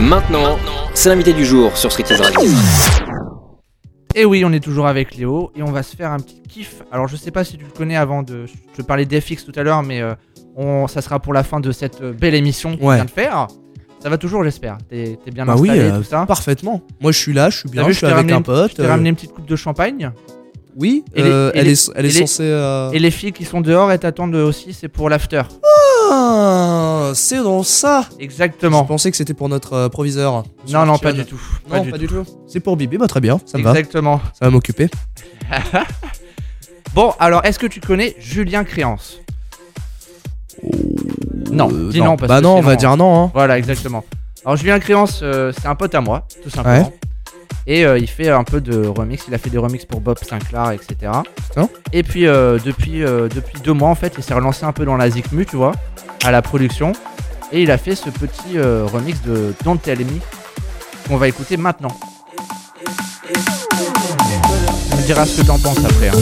Maintenant, 0.00 0.58
c'est 0.92 1.08
l'invité 1.08 1.32
du 1.32 1.44
jour 1.46 1.76
sur 1.76 1.92
Street 1.92 2.02
Is 2.10 2.20
Radio. 2.20 2.40
Et 4.16 4.24
oui, 4.24 4.42
on 4.44 4.52
est 4.52 4.58
toujours 4.58 4.88
avec 4.88 5.14
Léo 5.14 5.52
et 5.54 5.62
on 5.62 5.70
va 5.70 5.84
se 5.84 5.94
faire 5.94 6.10
un 6.10 6.18
petit 6.18 6.42
kiff. 6.48 6.82
Alors, 6.90 7.06
je 7.06 7.14
sais 7.14 7.30
pas 7.30 7.44
si 7.44 7.56
tu 7.58 7.64
le 7.64 7.70
connais 7.70 7.94
avant 7.96 8.24
de. 8.24 8.44
Je 8.46 8.76
te 8.76 8.84
parlais 8.84 9.04
d'FX 9.04 9.44
tout 9.44 9.52
à 9.54 9.62
l'heure, 9.62 9.84
mais 9.84 10.00
euh, 10.02 10.14
on... 10.56 10.88
ça 10.88 11.00
sera 11.00 11.20
pour 11.20 11.32
la 11.32 11.44
fin 11.44 11.60
de 11.60 11.70
cette 11.70 12.00
euh, 12.02 12.12
belle 12.12 12.34
émission 12.34 12.76
qu'on 12.76 12.88
Ouais. 12.88 12.96
vient 12.96 13.04
de 13.04 13.10
faire. 13.10 13.46
Ça 14.02 14.08
va 14.08 14.18
toujours, 14.18 14.42
j'espère. 14.42 14.78
T'es 14.90 15.18
t'es 15.24 15.30
bien 15.30 15.44
Bah 15.46 15.54
oui, 15.56 15.70
installé, 15.70 15.90
euh, 15.90 15.98
tout 15.98 16.04
ça. 16.04 16.26
parfaitement. 16.26 16.82
Moi, 17.00 17.12
je 17.12 17.18
suis 17.18 17.34
là, 17.34 17.50
je 17.50 17.58
suis 17.58 17.68
T'as 17.68 17.72
bien, 17.72 17.84
vu, 17.86 17.92
je 17.92 17.98
suis 17.98 18.06
avec 18.06 18.32
un 18.32 18.42
pote. 18.42 18.72
Je 18.72 18.76
t'ai 18.76 18.82
euh, 18.82 18.88
ramené 18.88 19.10
une 19.10 19.14
petite 19.14 19.32
coupe 19.32 19.46
de 19.46 19.56
champagne. 19.56 20.10
Oui, 20.78 21.04
Et 21.14 21.22
les- 21.22 21.30
euh, 21.30 21.50
et 21.54 21.58
elle 21.60 21.64
les- 21.66 21.72
est, 21.88 21.92
elle 21.94 22.06
est 22.06 22.10
censée. 22.10 22.42
euh, 22.42 22.90
Et 22.90 22.98
les 22.98 23.10
filles 23.12 23.32
qui 23.32 23.44
sont 23.44 23.60
dehors, 23.62 23.90
elles 23.92 23.98
t'attendent 24.00 24.34
aussi, 24.34 24.72
c'est 24.74 24.88
pour 24.88 25.08
l'after. 25.08 25.42
Ah, 26.10 27.10
c'est 27.14 27.42
dans 27.42 27.62
ça. 27.62 28.06
Je 28.18 28.24
Exactement. 28.24 28.84
pensais 28.84 29.10
que 29.10 29.16
c'était 29.16 29.34
pour 29.34 29.48
notre 29.48 29.72
euh, 29.74 29.88
proviseur. 29.88 30.44
Non, 30.68 30.84
non, 30.86 30.98
pas 30.98 31.12
du 31.12 31.24
tout. 31.24 31.40
Non, 31.70 31.84
pas 31.84 31.98
du 31.98 32.06
tout. 32.06 32.24
C'est 32.46 32.60
pour 32.60 32.76
Bibi, 32.76 32.98
bah 32.98 33.06
très 33.06 33.20
bien, 33.20 33.40
ça 33.46 33.58
me 33.58 33.62
va. 33.64 33.70
Exactement. 33.70 34.20
Ça 34.38 34.46
va 34.46 34.50
m'occuper. 34.50 34.88
Bon, 36.94 37.12
alors, 37.18 37.44
est-ce 37.44 37.58
que 37.58 37.66
tu 37.66 37.78
connais 37.80 38.16
Julien 38.18 38.64
Créance? 38.64 39.18
Non, 41.52 41.68
Euh, 41.70 41.90
dis 41.90 42.00
non, 42.00 42.16
parce 42.16 42.28
bah 42.28 42.38
que 42.38 42.42
non, 42.44 42.54
on 42.54 42.56
sinon- 42.56 42.68
va 42.68 42.76
dire 42.76 42.96
non. 42.96 43.24
Hein. 43.24 43.30
Voilà, 43.34 43.58
exactement. 43.58 44.02
Alors 44.46 44.56
Julien 44.56 44.78
Créance, 44.78 45.20
euh, 45.22 45.52
c'est 45.60 45.66
un 45.68 45.74
pote 45.74 45.94
à 45.94 46.00
moi, 46.00 46.26
tout 46.42 46.48
simplement. 46.48 46.86
Ouais. 46.88 46.98
Et 47.66 47.84
euh, 47.84 47.98
il 47.98 48.06
fait 48.06 48.30
un 48.30 48.44
peu 48.44 48.60
de 48.62 48.86
remix. 48.86 49.24
Il 49.28 49.34
a 49.34 49.38
fait 49.38 49.50
des 49.50 49.58
remix 49.58 49.84
pour 49.84 50.00
Bob 50.00 50.18
Sinclair, 50.22 50.70
etc. 50.70 51.12
Putain. 51.48 51.68
Et 51.92 52.02
puis 52.02 52.26
euh, 52.26 52.58
depuis, 52.64 53.02
euh, 53.04 53.28
depuis 53.28 53.60
deux 53.60 53.72
mois, 53.74 53.90
en 53.90 53.94
fait, 53.94 54.14
il 54.16 54.22
s'est 54.24 54.34
relancé 54.34 54.64
un 54.64 54.72
peu 54.72 54.84
dans 54.86 54.96
la 54.96 55.10
Zikmu, 55.10 55.44
tu 55.44 55.56
vois, 55.56 55.72
la 56.30 56.42
production. 56.42 56.92
Et 57.52 57.62
il 57.62 57.70
a 57.70 57.78
fait 57.78 57.94
ce 57.94 58.10
petit 58.10 58.56
euh, 58.56 58.84
remix 58.92 59.22
de 59.22 59.54
Don't 59.64 59.78
Tell 59.78 59.98
Me 60.00 60.20
qu'on 61.08 61.16
va 61.16 61.28
écouter 61.28 61.56
maintenant. 61.56 61.96
Me 64.96 65.02
diras 65.06 65.26
ce 65.26 65.40
que 65.40 65.46
t'en 65.46 65.58
penses 65.58 65.84
après. 65.84 66.08
hein. 66.08 66.16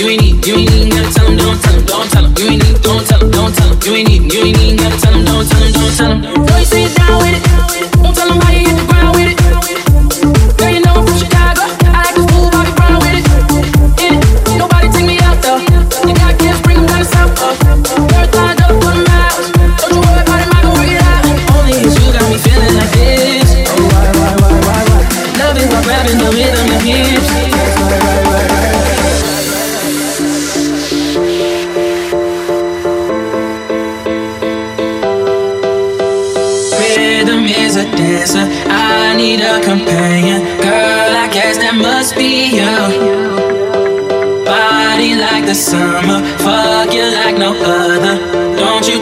You 0.00 0.08
ain't 0.08 0.22
need, 0.22 0.46
you 0.46 0.54
ain't 0.56 0.70
even 0.72 0.88
gotta 0.90 1.14
tell 1.14 1.26
them, 1.26 1.36
don't 1.36 1.60
tell 1.62 1.72
them, 1.72 1.86
don't 1.86 2.10
tell 2.10 2.22
them, 2.22 2.34
you 2.36 2.46
ain't 2.50 2.62
need, 2.64 2.82
don't 2.82 3.06
tell 3.06 3.18
them, 3.20 3.30
don't 3.30 3.54
tell 3.54 3.68
them, 3.68 3.78
you 3.84 3.92
ain't 3.94 4.08
need, 4.08 4.32
you 4.32 4.40
ain't 4.42 4.58
even 4.58 4.76
gotta 4.76 5.00
tell 5.00 5.12
them, 5.12 5.24
don't 5.24 5.46
tell 5.48 5.60
them, 5.60 5.72
don't 5.72 5.94
tell. 5.96 6.46
Girl, 6.46 6.58
you 6.58 6.64
sit 6.64 6.96
down 6.96 7.23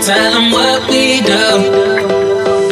tell 0.03 0.35
them 0.35 0.51
what 0.51 0.83
we 0.91 1.23
do. 1.23 1.31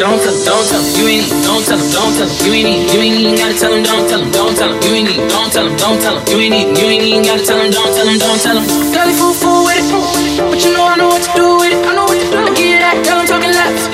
Don't 0.03 0.19
tell 0.19 0.35
them, 0.35 0.43
don't 0.43 0.67
tell 0.67 0.83
you 0.99 1.07
ain't 1.07 1.31
need, 1.31 1.45
don't 1.47 1.63
tell 1.63 1.79
don't 1.79 2.11
tell 2.19 2.27
them, 2.27 2.43
you 2.43 2.53
ain't 2.59 2.67
need, 2.67 2.91
you 2.91 3.01
ain't 3.07 3.39
gotta 3.39 3.55
tell 3.55 3.71
them, 3.71 3.85
don't 3.87 4.09
tell 4.11 4.19
them, 4.19 4.31
don't 4.35 4.55
tell 4.59 4.71
them, 4.75 4.83
you 4.83 4.99
ain't 4.99 5.07
need, 5.07 5.23
don't 5.31 5.53
tell 5.53 5.63
them, 5.63 5.77
don't 5.79 6.01
tell 6.03 6.19
them, 6.19 6.27
you 6.27 6.39
ain't 6.43 6.51
need, 6.51 6.75
you 6.75 6.87
ain't 6.91 7.27
gotta 7.27 7.45
tell 7.47 7.59
them, 7.63 7.71
don't 7.71 7.95
tell 7.95 8.07
them, 8.07 8.19
don't 8.19 8.41
tell 8.43 8.57
them. 8.59 8.67
Girl, 8.91 9.07
you 9.07 9.15
fool 9.15 9.35
fool 9.39 9.63
with 9.63 9.79
it, 9.79 10.43
but 10.43 10.59
you 10.59 10.75
know 10.75 10.83
I 10.83 10.97
know 10.99 11.07
what 11.07 11.23
to 11.23 11.31
do 11.39 11.47
with 11.63 11.71
it. 11.71 11.79
I 11.87 11.95
know 11.95 12.11
what 12.11 12.19
to 12.19 12.27
do. 12.27 12.35
I 12.35 12.51
get 12.59 12.83
that, 12.83 12.99
girl, 13.07 13.23
I'm 13.23 13.27
talking 13.31 13.55
laps. 13.55 13.87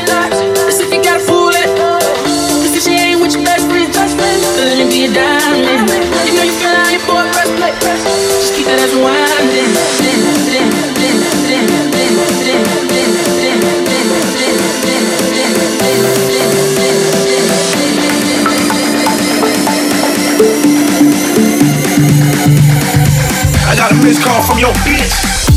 As 0.64 0.80
if 0.80 0.89
you 0.89 1.05
got 1.05 1.20
a 1.20 1.24
fool 1.28 1.53
it. 1.53 1.68
If 2.72 2.80
she 2.80 2.97
ain't 2.97 3.20
with 3.20 3.37
your 3.37 3.45
best 3.45 3.68
friend, 3.68 3.93
it 3.93 4.89
be 4.89 5.05
a 5.05 5.12
diamond. 5.12 5.93
You 6.24 6.32
know 6.32 6.45
you 6.49 6.57
feel 6.57 6.72
like 6.72 6.97
your 6.97 7.05
boy 7.05 7.28
press 7.37 7.53
play. 7.61 7.72
Just 8.41 8.57
keep 8.57 8.64
that 8.64 8.80
as 8.80 8.97
a 8.97 9.76
this 24.07 24.22
call 24.24 24.40
from 24.40 24.61
your 24.61 24.72
bitch. 24.84 25.55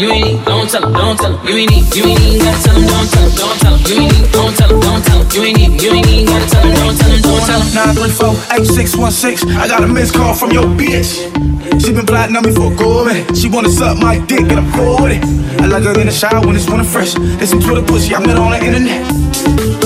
You 0.00 0.10
ain't 0.10 0.24
need, 0.24 0.44
don't 0.46 0.68
tell, 0.70 0.82
him, 0.82 0.92
don't 0.94 1.16
tell, 1.18 1.32
you 1.44 1.56
ain't 1.60 1.70
need, 1.70 1.94
you 1.94 2.04
ain't 2.08 2.20
even 2.20 2.40
gotta 2.40 2.62
tell 2.64 2.74
them, 2.74 2.88
don't 2.88 3.08
tell, 3.12 3.28
don't 3.36 3.58
tell, 3.60 3.76
you 3.84 4.00
ain't 4.00 4.12
need, 4.16 4.32
don't 4.32 4.56
tell, 4.56 4.80
don't 4.80 5.04
tell, 5.04 5.20
you 5.28 5.42
ain't 5.44 5.58
need, 5.58 5.82
you 5.82 5.90
ain't 5.92 6.08
even 6.08 6.24
gotta 6.24 6.48
tell 6.48 6.62
them, 6.64 6.74
don't 6.74 6.96
tell 6.96 7.10
them, 7.10 7.20
don't 7.20 7.44
tell 7.44 7.60
them. 7.60 8.40
934-8616. 8.56 9.56
I 9.56 9.68
got 9.68 9.84
a 9.84 9.88
missed 9.88 10.14
call 10.14 10.32
from 10.32 10.52
your 10.52 10.64
bitch. 10.64 11.20
She 11.84 11.92
been 11.92 12.06
plotting 12.06 12.34
on 12.36 12.44
me 12.44 12.52
for 12.52 12.72
a 12.72 13.04
minute. 13.04 13.36
She 13.36 13.48
wanna 13.48 13.68
suck 13.68 13.98
my 13.98 14.18
dick 14.24 14.40
and 14.40 14.58
I'm 14.60 14.72
cool 14.72 15.02
with 15.02 15.20
it. 15.20 15.60
I 15.60 15.66
like 15.66 15.84
her 15.84 16.00
in 16.00 16.06
the 16.06 16.12
shower 16.12 16.40
when 16.46 16.56
it's 16.56 16.66
running 16.68 16.86
fresh. 16.86 17.12
There's 17.14 17.50
some 17.50 17.60
Twitter 17.60 17.82
pussy 17.82 18.14
I 18.14 18.24
met 18.24 18.36
on 18.36 18.52
the 18.52 18.64
internet. 18.64 19.29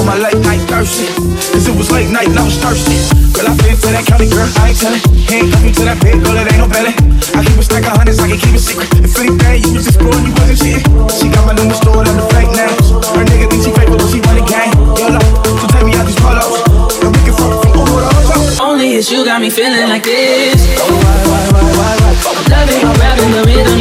On 0.05 0.21
my 0.21 0.21
late 0.21 0.37
night 0.45 0.61
thirsty. 0.69 1.09
Cause 1.49 1.65
it 1.65 1.73
was 1.73 1.89
late 1.89 2.13
night 2.13 2.29
and 2.29 2.37
I 2.37 2.45
was 2.45 2.61
thirsty. 2.61 2.93
Girl, 3.33 3.49
I 3.49 3.57
been 3.57 3.73
to 3.73 3.89
that 3.89 4.05
county, 4.05 4.29
girl, 4.29 4.45
I 4.61 4.69
ain't 4.69 4.77
tellin'. 4.77 5.01
He 5.17 5.41
ain't 5.41 5.49
me 5.65 5.73
to 5.73 5.85
that 5.89 5.97
bed, 5.97 6.21
girl, 6.21 6.37
it 6.37 6.45
ain't 6.45 6.61
no 6.61 6.69
belly. 6.69 6.93
I 7.33 7.41
keep 7.41 7.57
a 7.57 7.65
stack 7.65 7.89
of 7.89 7.97
hundreds, 7.97 8.21
I 8.21 8.29
can 8.29 8.37
keep 8.37 8.53
it 8.53 8.61
secret. 8.61 8.93
If 9.01 9.17
anything, 9.17 9.65
you 9.65 9.73
was 9.73 9.89
just 9.89 9.97
you 9.97 10.05
wasn't 10.13 10.61
cheating. 10.61 10.85
She 11.09 11.33
got 11.33 11.49
my 11.49 11.57
number 11.57 11.73
stored 11.73 12.05
under 12.05 12.21
fake 12.37 12.53
names. 12.53 12.93
Her 13.17 13.25
nigga 13.25 13.49
think 13.49 13.65
she 13.65 13.73
fake, 13.73 13.89
but 13.89 14.05
she 14.13 14.21
run 14.21 14.37
the 14.37 14.45
game. 14.45 14.77
Yellow, 15.01 15.25
so 15.57 15.65
take 15.73 15.89
me 15.89 15.97
out 15.97 16.05
these 16.05 16.21
polos. 16.21 16.53
And 17.01 17.09
we 17.09 17.21
can 17.25 17.33
fuck 17.41 17.65
from 17.65 17.73
over 17.73 18.05
to 18.05 18.13
over. 18.13 18.61
Only 18.61 19.01
it's 19.01 19.09
you 19.09 19.25
got 19.25 19.41
me 19.41 19.49
feeling 19.49 19.89
like 19.89 20.05
this. 20.05 20.61
Why, 20.85 20.93
why, 21.33 21.45
why, 21.49 21.65
why, 21.81 21.93
why? 21.97 22.13
Loving 22.53 22.81
how 22.85 22.93
rapping 23.01 23.33
the 23.33 23.43
rhythm 23.49 23.81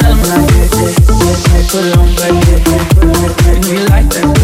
don't 0.00 0.18
tell 0.22 0.32
'em, 0.32 0.46
don't 0.46 0.70
tell 0.70 0.86
'em. 0.86 1.66
Put 1.68 1.84
it 1.84 1.96
on 1.96 2.14
back, 2.14 2.34
and 3.48 3.64
you 3.66 3.78
like 3.86 4.08
that, 4.10 4.37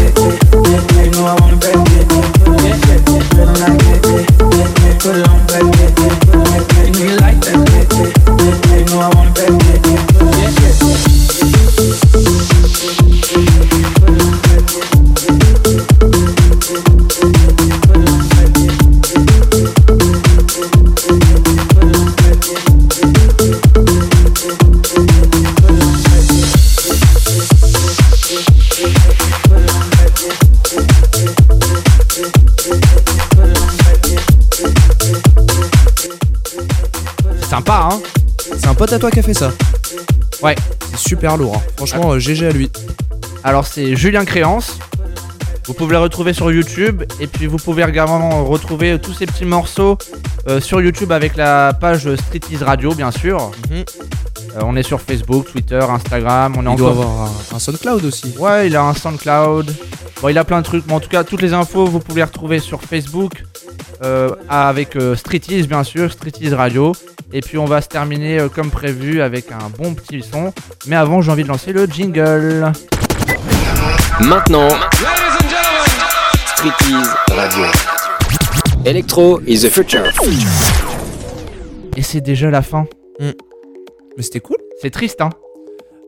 toi 39.05 39.11
qui 39.11 39.19
a 39.19 39.21
fait 39.21 39.35
ça. 39.35 39.51
Ouais. 40.41 40.55
C'est 40.89 41.09
super 41.09 41.37
lourd. 41.37 41.57
hein. 41.57 41.61
Franchement, 41.77 42.13
euh, 42.13 42.17
GG 42.19 42.47
à 42.47 42.51
lui. 42.51 42.71
Alors 43.43 43.67
c'est 43.67 43.95
Julien 43.95 44.25
Créance. 44.25 44.79
Vous 45.67 45.75
pouvez 45.75 45.91
le 45.91 45.99
retrouver 45.99 46.33
sur 46.33 46.51
YouTube 46.51 47.03
et 47.19 47.27
puis 47.27 47.45
vous 47.45 47.57
pouvez 47.57 47.83
également 47.83 48.43
retrouver 48.45 48.97
tous 48.97 49.13
ces 49.13 49.27
petits 49.27 49.45
morceaux 49.45 49.99
euh, 50.47 50.59
sur 50.59 50.81
YouTube 50.81 51.11
avec 51.11 51.35
la 51.37 51.73
page 51.79 52.15
Street 52.15 52.39
Ease 52.51 52.63
Radio 52.63 52.95
bien 52.95 53.11
sûr. 53.11 53.51
Mhm. 53.69 53.77
Euh, 54.57 54.61
on 54.63 54.75
est 54.75 54.81
sur 54.81 54.99
Facebook, 54.99 55.51
Twitter, 55.51 55.85
Instagram, 55.87 56.55
on 56.57 56.65
est 56.65 56.71
Il 56.73 56.77
doit 56.77 56.89
avoir 56.89 57.09
un, 57.25 57.55
un 57.55 57.59
SoundCloud 57.59 58.05
aussi. 58.05 58.33
Ouais, 58.39 58.65
il 58.65 58.75
a 58.75 58.81
un 58.81 58.95
SoundCloud. 58.95 59.71
Bon, 60.19 60.29
il 60.29 60.37
a 60.39 60.43
plein 60.43 60.61
de 60.61 60.65
trucs, 60.65 60.83
mais 60.87 60.93
en 60.93 60.99
tout 60.99 61.09
cas, 61.09 61.23
toutes 61.23 61.43
les 61.43 61.53
infos 61.53 61.85
vous 61.85 61.99
pouvez 61.99 62.21
les 62.21 62.23
retrouver 62.23 62.57
sur 62.57 62.81
Facebook 62.81 63.43
euh, 64.03 64.31
avec 64.49 64.95
euh, 64.95 65.15
Street 65.15 65.41
Ease 65.49 65.67
bien 65.67 65.83
sûr, 65.83 66.11
Street 66.11 66.31
Ease 66.41 66.53
Radio. 66.55 66.93
Et 67.33 67.41
puis 67.41 67.57
on 67.57 67.65
va 67.65 67.81
se 67.81 67.87
terminer 67.87 68.39
euh, 68.39 68.49
comme 68.49 68.69
prévu 68.69 69.21
avec 69.21 69.51
un 69.51 69.69
bon 69.77 69.93
petit 69.93 70.21
son. 70.21 70.53
Mais 70.87 70.95
avant, 70.95 71.21
j'ai 71.21 71.31
envie 71.31 71.43
de 71.43 71.47
lancer 71.49 71.73
le 71.73 71.85
jingle. 71.85 72.71
Maintenant, 74.21 74.69
Radio. 77.29 77.65
Electro 78.85 79.41
is 79.45 79.61
the 79.61 79.69
future. 79.69 80.03
Et 81.97 82.01
c'est 82.01 82.21
déjà 82.21 82.49
la 82.49 82.61
fin. 82.61 82.87
Mais 83.19 84.23
c'était 84.23 84.39
cool. 84.39 84.57
C'est 84.81 84.89
triste, 84.89 85.21
hein 85.21 85.29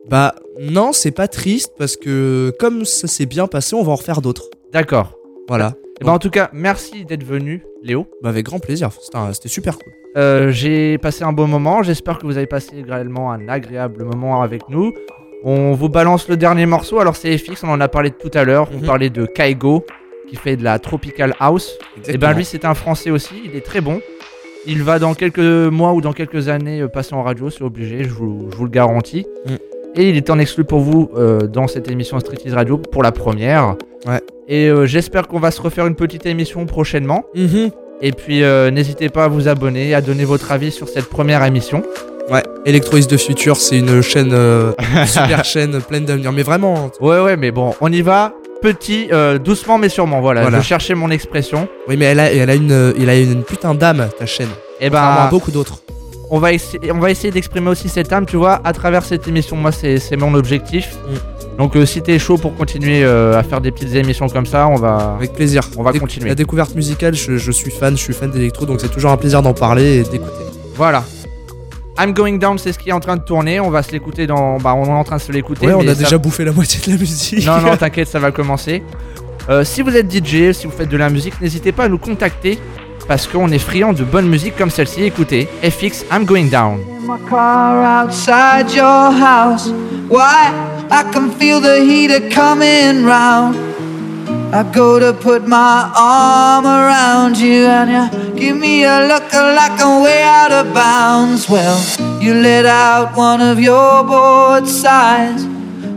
Bah 0.08 0.34
non, 0.60 0.92
c'est 0.92 1.10
pas 1.10 1.28
triste 1.28 1.72
parce 1.78 1.96
que 1.96 2.52
comme 2.58 2.84
ça 2.84 3.06
s'est 3.06 3.26
bien 3.26 3.46
passé, 3.46 3.74
on 3.74 3.82
va 3.82 3.92
en 3.92 3.96
refaire 3.96 4.20
d'autres. 4.20 4.44
D'accord. 4.72 5.17
Voilà. 5.48 5.74
Et 6.00 6.04
ben, 6.04 6.12
en 6.12 6.18
tout 6.18 6.30
cas, 6.30 6.48
merci 6.52 7.04
d'être 7.04 7.24
venu, 7.24 7.62
Léo. 7.82 8.06
Bah, 8.22 8.28
avec 8.28 8.46
grand 8.46 8.58
plaisir. 8.60 8.90
C'était 9.32 9.48
super 9.48 9.78
cool. 9.78 9.92
Euh, 10.16 10.50
j'ai 10.52 10.98
passé 10.98 11.24
un 11.24 11.32
bon 11.32 11.46
moment. 11.48 11.82
J'espère 11.82 12.18
que 12.18 12.26
vous 12.26 12.36
avez 12.36 12.46
passé 12.46 12.78
également 12.78 13.32
un 13.32 13.48
agréable 13.48 14.04
moment 14.04 14.42
avec 14.42 14.68
nous. 14.68 14.92
On 15.44 15.72
vous 15.72 15.88
balance 15.88 16.28
le 16.28 16.36
dernier 16.36 16.66
morceau. 16.66 16.98
Alors, 17.00 17.16
c'est 17.16 17.36
FX, 17.36 17.62
on 17.64 17.68
en 17.70 17.80
a 17.80 17.88
parlé 17.88 18.10
tout 18.10 18.30
à 18.34 18.44
l'heure. 18.44 18.68
On 18.74 18.78
Mhm. 18.78 18.86
parlait 18.86 19.10
de 19.10 19.26
Kaigo, 19.26 19.84
qui 20.28 20.36
fait 20.36 20.56
de 20.56 20.64
la 20.64 20.78
tropical 20.78 21.34
house. 21.40 21.70
Et 21.70 21.78
ben, 21.78 21.98
Exactement. 22.14 22.32
lui, 22.36 22.44
c'est 22.44 22.64
un 22.64 22.74
français 22.74 23.10
aussi. 23.10 23.34
Il 23.44 23.54
est 23.56 23.64
très 23.64 23.80
bon. 23.80 24.00
Il 24.66 24.82
va 24.82 24.98
dans 24.98 25.14
quelques 25.14 25.38
mois 25.38 25.92
ou 25.94 26.00
dans 26.00 26.12
quelques 26.12 26.48
années 26.48 26.80
euh, 26.82 26.88
passer 26.88 27.14
en 27.14 27.22
radio, 27.22 27.48
c'est 27.48 27.62
obligé, 27.62 28.04
je 28.04 28.10
vous, 28.10 28.48
je 28.50 28.56
vous 28.56 28.64
le 28.64 28.70
garantis. 28.70 29.24
Mm. 29.46 29.54
Et 29.94 30.10
il 30.10 30.16
est 30.16 30.28
en 30.30 30.38
exclu 30.38 30.64
pour 30.64 30.80
vous 30.80 31.10
euh, 31.16 31.46
dans 31.46 31.66
cette 31.68 31.90
émission 31.90 32.18
Street 32.20 32.38
Radio 32.50 32.76
pour 32.76 33.02
la 33.02 33.12
première. 33.12 33.76
Ouais. 34.08 34.20
Et 34.48 34.68
euh, 34.68 34.86
j'espère 34.86 35.28
qu'on 35.28 35.38
va 35.40 35.50
se 35.50 35.60
refaire 35.60 35.86
une 35.86 35.94
petite 35.94 36.24
émission 36.26 36.64
prochainement. 36.66 37.24
Mhm. 37.34 37.70
Et 38.00 38.12
puis 38.12 38.42
euh, 38.42 38.70
n'hésitez 38.70 39.08
pas 39.08 39.24
à 39.24 39.28
vous 39.28 39.48
abonner, 39.48 39.94
à 39.94 40.00
donner 40.00 40.24
votre 40.24 40.50
avis 40.52 40.70
sur 40.70 40.88
cette 40.88 41.06
première 41.06 41.44
émission. 41.44 41.82
Ouais. 42.30 42.42
Electrois 42.66 43.00
de 43.00 43.16
Future, 43.16 43.56
c'est 43.56 43.78
une 43.78 44.02
chaîne, 44.02 44.32
euh, 44.32 44.72
super 45.06 45.44
chaîne 45.44 45.80
pleine 45.80 46.04
d'avenir. 46.04 46.32
Mais 46.32 46.42
vraiment, 46.42 46.90
Ouais, 47.00 47.20
ouais, 47.20 47.36
mais 47.36 47.50
bon, 47.50 47.74
on 47.80 47.90
y 47.92 48.02
va 48.02 48.32
petit, 48.62 49.08
euh, 49.12 49.38
doucement 49.38 49.78
mais 49.78 49.88
sûrement. 49.88 50.20
Voilà, 50.20 50.42
Voilà. 50.42 50.60
je 50.60 50.64
cherchais 50.66 50.94
mon 50.94 51.10
expression. 51.10 51.68
oui, 51.88 51.96
mais 51.96 52.06
elle 52.06 52.20
a, 52.20 52.32
elle 52.32 52.50
a 52.50 52.54
une, 52.54 52.92
il 52.98 53.08
a 53.08 53.16
une 53.18 53.42
putain 53.44 53.74
d'âme 53.74 54.08
ta 54.18 54.26
chaîne. 54.26 54.48
Et 54.80 54.84
Contrairement 54.90 55.20
à 55.20 55.24
ben, 55.24 55.30
beaucoup 55.30 55.50
d'autres. 55.50 55.78
on 56.30 56.38
va 56.38 56.52
essayer, 56.52 56.92
on 56.92 56.98
va 56.98 57.10
essayer 57.10 57.30
d'exprimer 57.32 57.68
aussi 57.70 57.88
cette 57.88 58.12
âme, 58.12 58.26
tu 58.26 58.36
vois, 58.36 58.60
à 58.64 58.72
travers 58.72 59.04
cette 59.04 59.26
émission. 59.26 59.56
Moi, 59.56 59.72
c'est 59.72 59.98
c'est 59.98 60.16
mon 60.16 60.34
objectif. 60.34 60.96
Mm. 61.08 61.14
Donc, 61.58 61.74
euh, 61.76 61.84
si 61.84 62.00
t'es 62.02 62.18
chaud 62.20 62.38
pour 62.38 62.54
continuer 62.54 63.02
euh, 63.02 63.36
à 63.36 63.42
faire 63.42 63.60
des 63.60 63.72
petites 63.72 63.94
émissions 63.94 64.28
comme 64.28 64.46
ça, 64.46 64.68
on 64.68 64.76
va, 64.76 65.16
Avec 65.18 65.32
plaisir. 65.32 65.62
on 65.76 65.82
va 65.82 65.90
Déc- 65.92 66.00
continuer. 66.00 66.28
La 66.28 66.34
découverte 66.36 66.74
musicale, 66.76 67.14
je, 67.14 67.36
je 67.36 67.50
suis 67.50 67.70
fan, 67.72 67.96
je 67.96 68.02
suis 68.02 68.14
fan 68.14 68.30
d'électro, 68.30 68.64
donc 68.64 68.80
c'est 68.80 68.88
toujours 68.90 69.10
un 69.10 69.16
plaisir 69.16 69.42
d'en 69.42 69.54
parler 69.54 69.96
et 69.98 70.02
d'écouter. 70.04 70.44
Voilà. 70.76 71.02
I'm 72.00 72.12
Going 72.12 72.38
Down, 72.38 72.58
c'est 72.58 72.72
ce 72.72 72.78
qui 72.78 72.90
est 72.90 72.92
en 72.92 73.00
train 73.00 73.16
de 73.16 73.22
tourner. 73.24 73.58
On 73.58 73.70
va 73.70 73.82
se 73.82 73.90
l'écouter 73.90 74.28
dans. 74.28 74.58
Bah, 74.58 74.72
on 74.76 74.84
est 74.86 74.90
en 74.90 75.02
train 75.02 75.16
de 75.16 75.20
se 75.20 75.32
l'écouter. 75.32 75.66
Ouais, 75.66 75.74
on 75.74 75.80
a 75.80 75.94
ça- 75.96 76.04
déjà 76.04 76.16
bouffé 76.16 76.44
la 76.44 76.52
moitié 76.52 76.78
de 76.86 76.92
la 76.92 76.96
musique. 76.98 77.44
Non, 77.44 77.60
non, 77.60 77.76
t'inquiète, 77.78 78.06
ça 78.06 78.20
va 78.20 78.30
commencer. 78.30 78.84
Euh, 79.48 79.64
si 79.64 79.82
vous 79.82 79.96
êtes 79.96 80.08
DJ, 80.08 80.52
si 80.52 80.68
vous 80.68 80.72
faites 80.72 80.88
de 80.88 80.96
la 80.96 81.10
musique, 81.10 81.40
n'hésitez 81.40 81.72
pas 81.72 81.84
à 81.84 81.88
nous 81.88 81.98
contacter 81.98 82.60
parce 83.08 83.26
qu'on 83.26 83.50
est 83.50 83.58
friand 83.58 83.92
de 83.94 84.04
bonne 84.04 84.28
musique 84.28 84.56
comme 84.56 84.70
celle-ci. 84.70 85.02
Écoutez, 85.02 85.48
FX, 85.62 86.04
I'm 86.12 86.24
Going 86.24 86.48
Down. 86.50 86.78
I 94.50 94.62
go 94.72 94.98
to 94.98 95.12
put 95.12 95.46
my 95.46 95.92
arm 95.94 96.64
around 96.64 97.36
you, 97.36 97.66
and 97.66 97.90
you 97.90 98.34
give 98.34 98.56
me 98.56 98.82
a 98.84 99.06
look 99.06 99.30
like 99.34 99.78
I'm 99.78 100.02
way 100.02 100.22
out 100.22 100.50
of 100.50 100.72
bounds. 100.72 101.50
Well, 101.50 101.78
you 102.18 102.32
let 102.32 102.64
out 102.64 103.14
one 103.14 103.42
of 103.42 103.60
your 103.60 104.04
bored 104.04 104.66
sighs. 104.66 105.44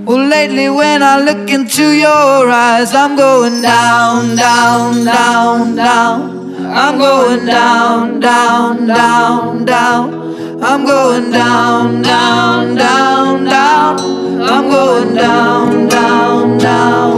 Well, 0.05 0.27
lately, 0.27 0.69
when 0.69 1.01
I 1.01 1.21
look 1.21 1.49
into 1.49 1.93
your 1.93 2.51
eyes, 2.51 2.93
I'm 2.93 3.15
going 3.15 3.61
down, 3.61 4.35
down, 4.35 5.05
down, 5.05 5.75
down. 5.77 6.40
I'm 6.63 6.97
going 6.97 7.45
down, 7.45 8.19
down, 8.19 8.87
down, 8.87 9.65
down. 9.65 10.63
I'm 10.63 10.85
going 10.85 11.31
down, 11.31 12.01
down, 12.01 12.75
down, 12.75 13.45
down. 13.45 13.99
I'm 14.41 14.69
going 14.69 15.15
down, 15.15 15.87
down, 15.89 16.57
down. 16.59 17.10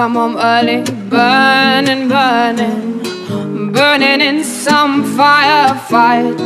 Come 0.00 0.14
home 0.14 0.36
early, 0.38 0.80
burning, 1.10 2.08
burning, 2.08 3.02
burning 3.70 4.22
in 4.22 4.42
some 4.42 5.04
firefight. 5.04 6.40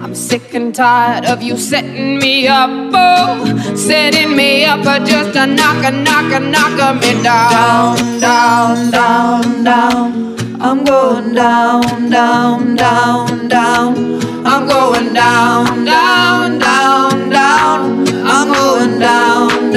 I'm 0.00 0.14
sick 0.14 0.54
and 0.54 0.72
tired 0.72 1.24
of 1.24 1.42
you 1.42 1.56
setting 1.56 2.20
me 2.20 2.46
up, 2.46 2.70
oh, 2.70 3.74
setting 3.74 4.36
me 4.36 4.64
up, 4.64 4.84
but 4.84 5.04
just 5.04 5.34
a 5.34 5.46
knocker, 5.48 5.90
knocker, 5.90 6.38
knocker 6.38 6.94
me 7.02 7.20
down, 7.24 7.96
down, 8.20 8.90
down, 8.92 9.64
down. 9.64 10.62
I'm 10.62 10.84
going 10.84 11.34
down, 11.34 12.08
down, 12.08 12.76
down, 12.76 13.48
down. 13.48 14.20
I'm 14.46 14.68
going 14.68 15.12
down, 15.12 15.84
down, 15.84 16.58
down, 16.60 17.30
down. 17.30 18.08
I'm 18.32 18.46
going 18.52 19.00
down, 19.00 19.69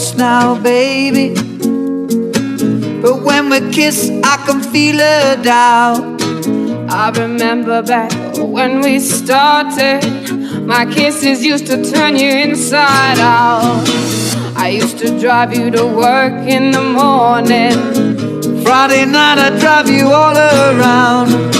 close 0.00 0.14
now, 0.14 0.60
baby. 0.62 1.34
But 3.02 3.22
when 3.22 3.50
we 3.50 3.70
kiss, 3.70 4.10
I 4.24 4.36
can 4.46 4.62
feel 4.62 4.98
her 4.98 5.42
doubt. 5.42 6.22
I 6.90 7.10
remember 7.16 7.82
back 7.82 8.12
when 8.38 8.80
we 8.80 8.98
started. 8.98 10.00
My 10.66 10.86
kisses 10.86 11.44
used 11.44 11.66
to 11.66 11.76
turn 11.84 12.16
you 12.16 12.30
inside 12.30 13.18
out. 13.18 13.84
I 14.56 14.70
used 14.70 14.98
to 14.98 15.18
drive 15.18 15.54
you 15.54 15.70
to 15.70 15.84
work 15.84 16.48
in 16.48 16.70
the 16.70 16.82
morning. 16.82 18.64
Friday 18.64 19.04
night, 19.04 19.38
I 19.38 19.50
drive 19.58 19.88
you 19.90 20.06
all 20.06 20.36
around. 20.36 21.59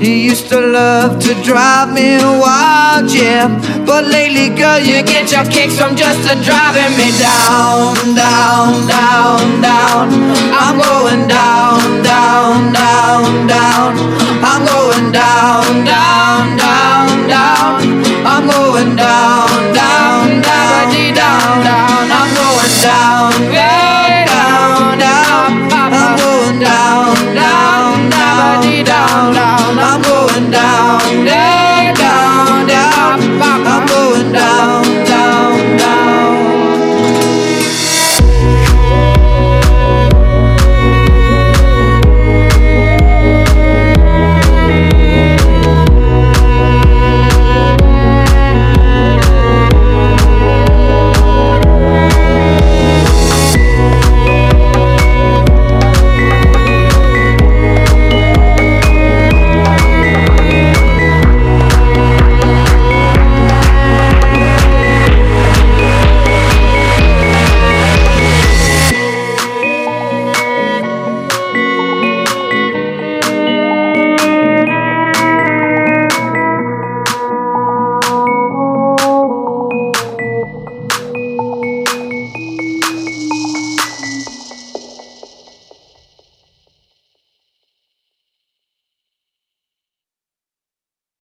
You 0.00 0.12
used 0.12 0.48
to 0.50 0.60
love 0.60 1.18
to 1.24 1.34
drive 1.42 1.92
me 1.92 2.18
wild, 2.22 3.10
yeah. 3.10 3.48
But 3.84 4.06
lately, 4.06 4.48
girl, 4.48 4.78
you 4.78 5.02
get 5.02 5.32
your 5.32 5.44
kicks 5.46 5.76
from 5.76 5.96
just 5.96 6.22
a 6.30 6.38
driving 6.46 6.94
me 6.96 7.10
down, 7.18 7.96
down, 8.14 8.86
down, 8.86 9.60
down. 9.60 10.06
I'm 10.54 10.78
going 10.78 11.26
down, 11.26 11.82
down, 12.04 12.72
down, 12.72 13.46
down. 13.48 13.90
I'm 14.38 14.62
going 14.70 15.10
down, 15.10 15.84
down, 15.84 16.56
down, 16.56 17.28
down. 17.28 17.82
I'm 18.24 18.46
going 18.46 18.97